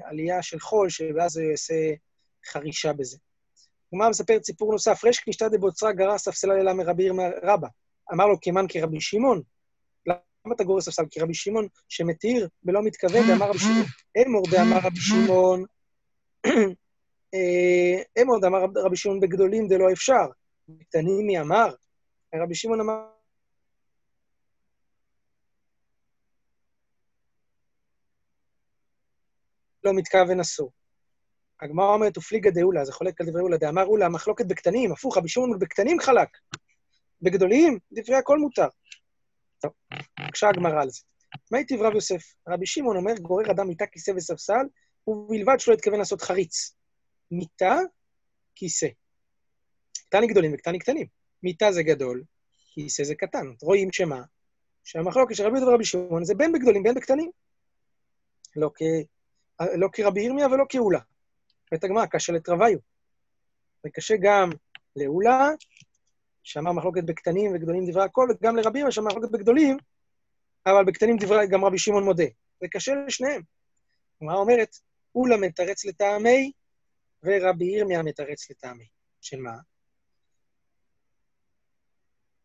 עלייה 0.04 0.42
של 0.42 0.60
חול, 0.60 0.88
ואז 1.16 1.32
זה 1.32 1.42
יעשה 1.42 1.74
חרישה 2.46 2.92
בזה. 2.92 3.18
ומה 3.92 4.08
מספר 4.08 4.38
ציפור 4.38 4.72
נוסף? 4.72 5.04
רשק 5.04 5.28
נשתה 5.28 5.48
דבוצרה 5.48 5.92
גרר 5.92 6.18
ספסלה 6.18 6.54
לילה 6.54 6.74
מרבי 6.74 7.08
רבא. 7.42 7.68
אמר 8.12 8.26
לו, 8.26 8.40
כמן 8.40 8.66
כרבי 8.68 9.00
שמעון. 9.00 9.42
למה 10.06 10.54
אתה 10.54 10.64
גורר 10.64 10.80
ספסל? 10.80 11.02
כי 11.10 11.20
רבי 11.20 11.34
שמעון 11.34 11.68
שמתיר 11.88 12.48
ולא 12.64 12.82
מתכוון, 12.82 13.30
ואמר 13.30 13.48
רבי 13.48 13.58
שמעון, 13.58 13.84
אמור 14.26 14.42
דאמר 14.50 14.78
רבי 14.78 15.00
שמעון, 15.00 15.64
אה, 17.34 18.22
אמור 18.22 18.40
דאמר 18.40 18.58
רבי 18.76 18.96
שמעון 18.96 19.20
בגדולים 19.20 19.68
דלא 19.68 19.92
אפשר. 19.92 20.26
בקטנים 20.68 21.26
מי 21.26 21.40
אמר? 21.40 21.74
רבי 22.34 22.54
שמעון 22.54 22.80
אמר, 22.80 23.12
לא 29.84 29.92
מתכוון 29.94 30.40
אסור. 30.40 30.70
הגמרא 31.60 31.94
אומרת, 31.94 32.18
ופליגה 32.18 32.50
דאולה, 32.50 32.84
זה 32.84 32.92
חולק 32.92 33.20
על 33.20 33.26
דברי 33.26 33.42
אולה, 33.42 33.56
דאמר 33.56 33.86
אולה, 33.86 34.08
מחלוקת 34.08 34.46
בקטנים, 34.46 34.92
הפוך, 34.92 35.18
רבי 35.18 35.28
שמעון 35.28 35.58
בקטנים 35.58 36.00
חלק. 36.00 36.28
בגדולים, 37.22 37.78
דברי 37.92 38.16
הכל 38.16 38.38
מותר. 38.38 38.68
טוב, 39.60 39.72
בבקשה 40.20 40.48
הגמרא 40.48 40.82
על 40.82 40.90
זה. 40.90 41.00
מה 41.50 41.58
היטיב 41.58 41.82
רב 41.82 41.94
יוסף? 41.94 42.22
רבי 42.48 42.66
שמעון 42.66 42.96
אומר, 42.96 43.12
גורר 43.22 43.50
אדם 43.50 43.66
מיטה, 43.66 43.86
כיסא 43.86 44.12
וספסל, 44.16 44.66
ובלבד 45.06 45.60
שלא 45.60 45.74
התכוון 45.74 45.98
לעשות 45.98 46.22
חריץ. 46.22 46.74
מיטה, 47.32 47.78
כיסא. 48.54 48.88
קטני 49.92 50.26
גדולים 50.26 50.54
וקטני 50.54 50.78
קטנים. 50.78 51.06
מיטה 51.42 51.72
זה 51.72 51.82
גדול, 51.82 52.22
כיסא 52.74 53.04
זה 53.04 53.14
קטן. 53.14 53.46
רואים 53.62 53.92
שמה? 53.92 54.22
שהמחלוקת 54.84 55.34
של 55.34 55.46
רבי 55.46 55.56
יהודה 55.56 55.70
ורבי 55.70 55.84
שמעון 55.84 56.24
זה 56.24 56.34
בין 56.34 56.52
בגדולים 56.52 56.82
בין 56.82 56.94
בקטנים. 56.94 57.30
לא, 58.56 58.70
כ... 58.74 58.82
לא 59.74 59.88
כרבי 59.92 60.22
ירמיה 60.22 60.46
ולא 60.46 60.64
כאולה. 60.68 61.00
אומרת 61.72 61.84
הגמרא, 61.84 62.06
קשה 62.06 62.32
לתרוויו. 62.32 62.78
וקשה 63.86 64.14
גם 64.22 64.50
לאולה, 64.96 65.48
שאמר 66.42 66.72
מחלוקת 66.72 67.04
בקטנים 67.04 67.54
וגדולים 67.54 67.90
דברי 67.90 68.04
הכל, 68.04 68.28
וגם 68.30 68.56
לרבי 68.56 68.78
ירמיה 68.78 68.92
שאמר 68.92 69.06
מחלוקת 69.06 69.30
בגדולים, 69.30 69.76
אבל 70.66 70.84
בקטנים 70.84 71.16
דברי 71.16 71.46
גם 71.46 71.64
רבי 71.64 71.78
שמעון 71.78 72.04
מודה. 72.04 72.24
זה 72.60 72.68
קשה 72.70 72.92
לשניהם. 73.06 73.42
הגמרא 74.20 74.36
אומרת, 74.36 74.76
אולה 75.14 75.36
מתרץ 75.36 75.84
לטעמי, 75.84 76.52
ורבי 77.22 77.64
ירמיה 77.64 78.02
מתרץ 78.02 78.50
לטעמי. 78.50 78.86
של 79.20 79.40
מה? 79.40 79.56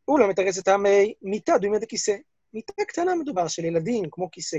אולה 0.08 0.28
מתרץ 0.28 0.58
לטעמי 0.58 1.13
מיטה 1.22 1.58
דומה 1.58 1.80
דכיסא. 1.80 2.16
מיטה 2.54 2.84
קטנה 2.88 3.16
מדובר, 3.16 3.48
של 3.48 3.66
ילדים, 3.66 4.06
כמו 4.12 4.32
כיסא. 4.32 4.58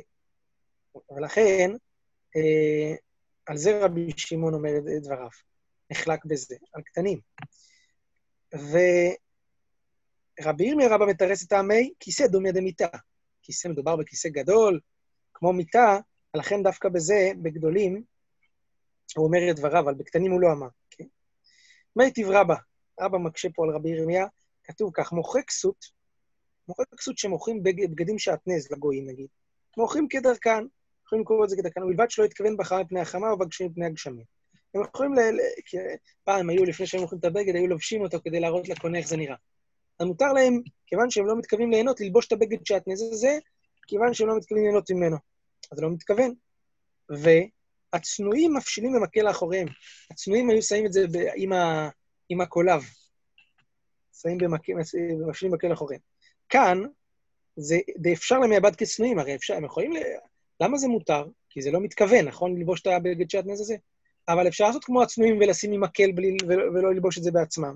ולכן, 1.17 1.71
אה, 2.37 2.95
על 3.47 3.57
זה 3.57 3.85
רבי 3.85 4.11
שמעון 4.17 4.55
אומר 4.55 4.71
את 4.79 5.03
דבריו, 5.03 5.29
נחלק 5.91 6.25
בזה, 6.25 6.57
על 6.73 6.83
קטנים. 6.83 7.21
ורבי 8.55 9.15
ירמיה 10.65 10.95
רבא 10.95 11.07
מתרס 11.07 11.45
את 11.45 11.49
טעמי 11.49 11.93
כיסא 12.01 12.27
דומיה 12.27 12.53
דמיתה. 12.53 12.89
כיסא 13.43 13.69
מדובר 13.69 13.97
בכיסא 13.97 14.29
גדול, 14.29 14.81
כמו 15.35 15.53
מיטה, 15.53 15.99
לכן 16.35 16.63
דווקא 16.63 16.89
בזה, 16.89 17.33
בגדולים, 17.43 18.03
הוא 19.17 19.27
אומר 19.27 19.51
את 19.51 19.57
דבריו, 19.57 19.81
אבל 19.81 19.95
בקטנים 19.95 20.33
הוא 20.33 20.41
לא 20.41 20.53
אמר. 20.53 20.69
כן? 20.91 21.05
מה 21.97 22.05
היטיב 22.05 22.29
רבא? 22.31 22.55
רבא 23.01 23.19
מקשה 23.19 23.49
פה 23.55 23.65
על 23.65 23.71
רבי 23.71 23.91
ירמיה, 23.91 24.27
כתוב 24.65 24.91
כך, 24.95 25.13
מוכרי 25.13 25.43
כסות, 25.43 25.85
מוכרי 26.69 26.87
כסות 26.99 27.19
שמוכרים 27.19 27.63
בגדים 27.63 28.19
שעטנז 28.19 28.73
לגויים, 28.73 29.07
נגיד, 29.07 29.27
מוכרים 29.77 30.09
כדרכן, 30.09 30.65
יכולים 31.07 31.23
לקרוא 31.23 31.45
את 31.45 31.51
זה 31.51 31.57
כדקן, 31.57 31.83
ובלבד 31.83 32.11
שלא 32.11 32.25
יתכוון 32.25 32.57
בחר 32.57 32.83
מפני 32.83 33.01
החמה 33.01 33.31
או 33.31 33.39
בגשמים 33.39 33.71
מפני 33.71 33.87
הגשמים. 33.87 34.25
הם 34.75 34.83
יכולים 34.83 35.15
ל... 35.15 35.19
פעם 36.25 36.51
היו, 36.51 36.65
לפני 36.65 36.87
שהם 36.87 37.03
אוכלים 37.03 37.19
את 37.21 37.25
הבגד, 37.25 37.55
היו 37.55 37.67
לובשים 37.67 38.03
אותו 38.03 38.19
כדי 38.25 38.41
להראות 38.41 38.69
לקונה 38.69 38.99
איך 38.99 39.09
זה 39.09 39.17
נראה. 39.17 39.37
אז 40.01 40.07
מותר 40.07 40.33
להם, 40.33 40.63
כיוון 40.87 41.11
שהם 41.11 41.27
לא 41.27 41.39
מתכוונים 41.39 41.71
ליהנות, 41.71 42.01
ללבוש 42.01 42.27
את 42.27 42.33
הבגד 42.33 42.67
שעטנז 42.67 43.03
הזה, 43.03 43.39
כיוון 43.87 44.15
שהם 44.15 44.29
לא 44.29 44.37
מתכוונים 44.37 44.65
ליהנות 44.65 44.91
ממנו. 44.91 45.17
אז 45.73 45.79
לא 45.81 45.91
מתכוון. 45.91 46.35
והצנועים 47.93 48.55
מפשילים 48.55 48.93
במקל 48.93 49.23
לאחוריהם. 49.23 49.69
הצנועים 50.11 50.51
היו 50.51 50.63
שמים 50.63 50.87
את 50.87 50.93
זה 50.93 51.07
ב... 51.07 51.17
עם, 51.37 51.53
ה... 51.53 51.89
עם 52.29 52.41
הקולב. 52.41 52.85
שמים 54.23 54.39
במקל, 54.39 54.73
מפשילים 55.29 55.53
במקל 55.53 55.69
לאחוריהם. 55.69 56.01
כאן, 56.49 56.83
זה, 57.57 57.79
זה 58.05 58.13
אפשר 58.13 58.39
להם 58.39 58.51
מהבד 58.51 58.77
כצנועים, 58.77 59.19
הרי 59.19 59.35
אפשר, 59.35 59.55
הם 59.55 59.65
יכולים 59.65 59.93
ל... 59.93 59.99
למה 60.61 60.79
זה 60.79 60.89
מותר? 60.89 61.25
כי 61.51 61.63
זה 61.63 61.71
לא 61.71 61.81
מתכוון, 61.81 62.25
נכון? 62.25 62.57
ללבוש 62.57 62.81
את 62.81 62.87
הבגד 62.87 63.31
שעטנז 63.31 63.61
הזה? 63.61 63.77
אבל 64.29 64.49
אפשר 64.49 64.67
לעשות 64.67 64.85
כמו 64.85 65.03
הצנועים 65.03 65.39
ולשים 65.41 65.73
עם 65.73 65.81
מקל 65.81 66.13
בלי, 66.13 66.37
ולא 66.49 66.95
ללבוש 66.95 67.19
את 67.19 67.23
זה 67.23 67.31
בעצמם. 67.31 67.75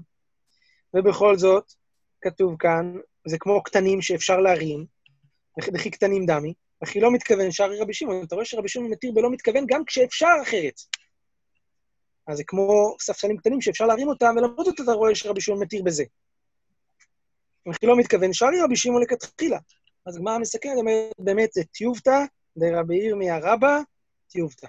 ובכל 0.94 1.38
זאת, 1.38 1.72
כתוב 2.20 2.56
כאן, 2.58 2.94
זה 3.26 3.36
כמו 3.38 3.62
קטנים 3.62 4.02
שאפשר 4.02 4.40
להרים, 4.40 4.86
וכי 5.74 5.90
קטנים 5.90 6.26
דמי, 6.26 6.54
וכי 6.84 7.00
לא 7.00 7.12
מתכוון, 7.12 7.50
שערי 7.50 7.80
רבי 7.80 7.94
שמעון. 7.94 8.24
אתה 8.24 8.34
רואה 8.34 8.44
שרבי 8.44 8.68
שמעון 8.68 8.90
מתיר 8.90 9.12
בלא 9.12 9.30
מתכוון 9.30 9.64
גם 9.66 9.84
כשאפשר 9.84 10.26
אחרת. 10.42 10.80
אז 12.26 12.36
זה 12.36 12.44
כמו 12.46 12.96
ספסלים 13.00 13.36
קטנים 13.36 13.60
שאפשר 13.60 13.86
להרים 13.86 14.08
אותם, 14.08 14.34
ולמרות 14.36 14.66
זאת 14.66 14.80
אתה 14.80 14.92
רואה 14.92 15.14
שרבי 15.14 15.40
שמעון 15.40 15.62
מתיר 15.62 15.82
בזה. 15.82 16.04
וכי 17.70 17.86
לא 17.86 17.96
מתכוון, 17.96 18.32
שערי 18.32 18.60
רבי 18.60 18.76
שמעון 18.76 19.02
לכתחילה. 19.02 19.58
אז 20.06 20.16
הגמרא 20.16 20.38
מסכמת, 20.38 20.72
באמת, 21.18 21.52
זה 21.52 21.64
טיובתא 21.64 22.24
לרבי 22.56 22.96
ירמיה 22.96 23.38
רבא, 23.42 23.78
טיובתא. 24.28 24.66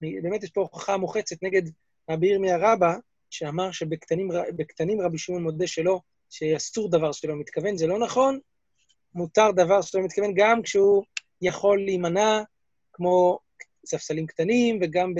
באמת 0.00 0.42
יש 0.42 0.50
פה 0.50 0.60
הוכחה 0.60 0.96
מוחצת 0.96 1.36
נגד 1.42 1.62
רבי 2.10 2.26
ירמיה 2.26 2.56
רבא, 2.60 2.94
שאמר 3.30 3.70
שבקטנים 3.70 5.00
רבי 5.00 5.18
שמעון 5.18 5.42
מודה 5.42 5.66
שלא, 5.66 6.00
שאסור 6.30 6.90
דבר 6.90 7.12
שלא 7.12 7.36
מתכוון, 7.36 7.76
זה 7.76 7.86
לא 7.86 7.98
נכון, 7.98 8.38
מותר 9.14 9.50
דבר 9.50 9.82
שלא 9.82 10.02
מתכוון 10.02 10.32
גם 10.36 10.62
כשהוא 10.62 11.04
יכול 11.42 11.84
להימנע, 11.84 12.42
כמו 12.92 13.38
ספסלים 13.86 14.26
קטנים, 14.26 14.78
וגם 14.82 15.12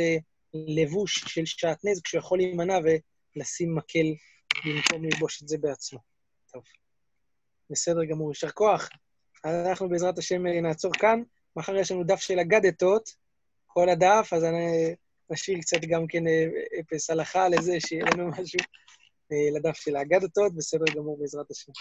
בלבוש 0.54 1.24
של 1.26 1.46
שעטנז, 1.46 2.00
כשהוא 2.02 2.18
יכול 2.18 2.38
להימנע 2.38 2.78
ולשים 2.84 3.74
מקל 3.74 4.06
במקום 4.64 5.04
ללבוש 5.04 5.42
את 5.42 5.48
זה 5.48 5.58
בעצמו. 5.58 5.98
טוב, 6.52 6.62
בסדר 7.70 8.04
גמור, 8.04 8.30
יישר 8.30 8.50
כוח. 8.50 8.88
אנחנו 9.44 9.88
בעזרת 9.88 10.18
השם 10.18 10.46
נעצור 10.46 10.92
כאן. 10.92 11.22
מחר 11.56 11.76
יש 11.76 11.92
לנו 11.92 12.04
דף 12.04 12.20
של 12.20 12.38
אגדתות, 12.38 13.10
כל 13.66 13.88
הדף, 13.88 14.28
אז 14.32 14.44
אני 14.44 14.94
נשאיר 15.30 15.58
קצת 15.60 15.80
גם 15.88 16.06
כן 16.06 16.26
אה, 16.26 16.44
אפס 16.80 17.10
הלכה 17.10 17.48
לזה, 17.48 17.80
שיהיה 17.80 18.04
לנו 18.12 18.28
משהו 18.38 18.60
אה, 19.32 19.58
לדף 19.58 19.76
של 19.76 19.96
האגדתות, 19.96 20.54
בסדר 20.54 20.84
גמור 20.94 21.18
בעזרת 21.20 21.50
השם. 21.50 21.72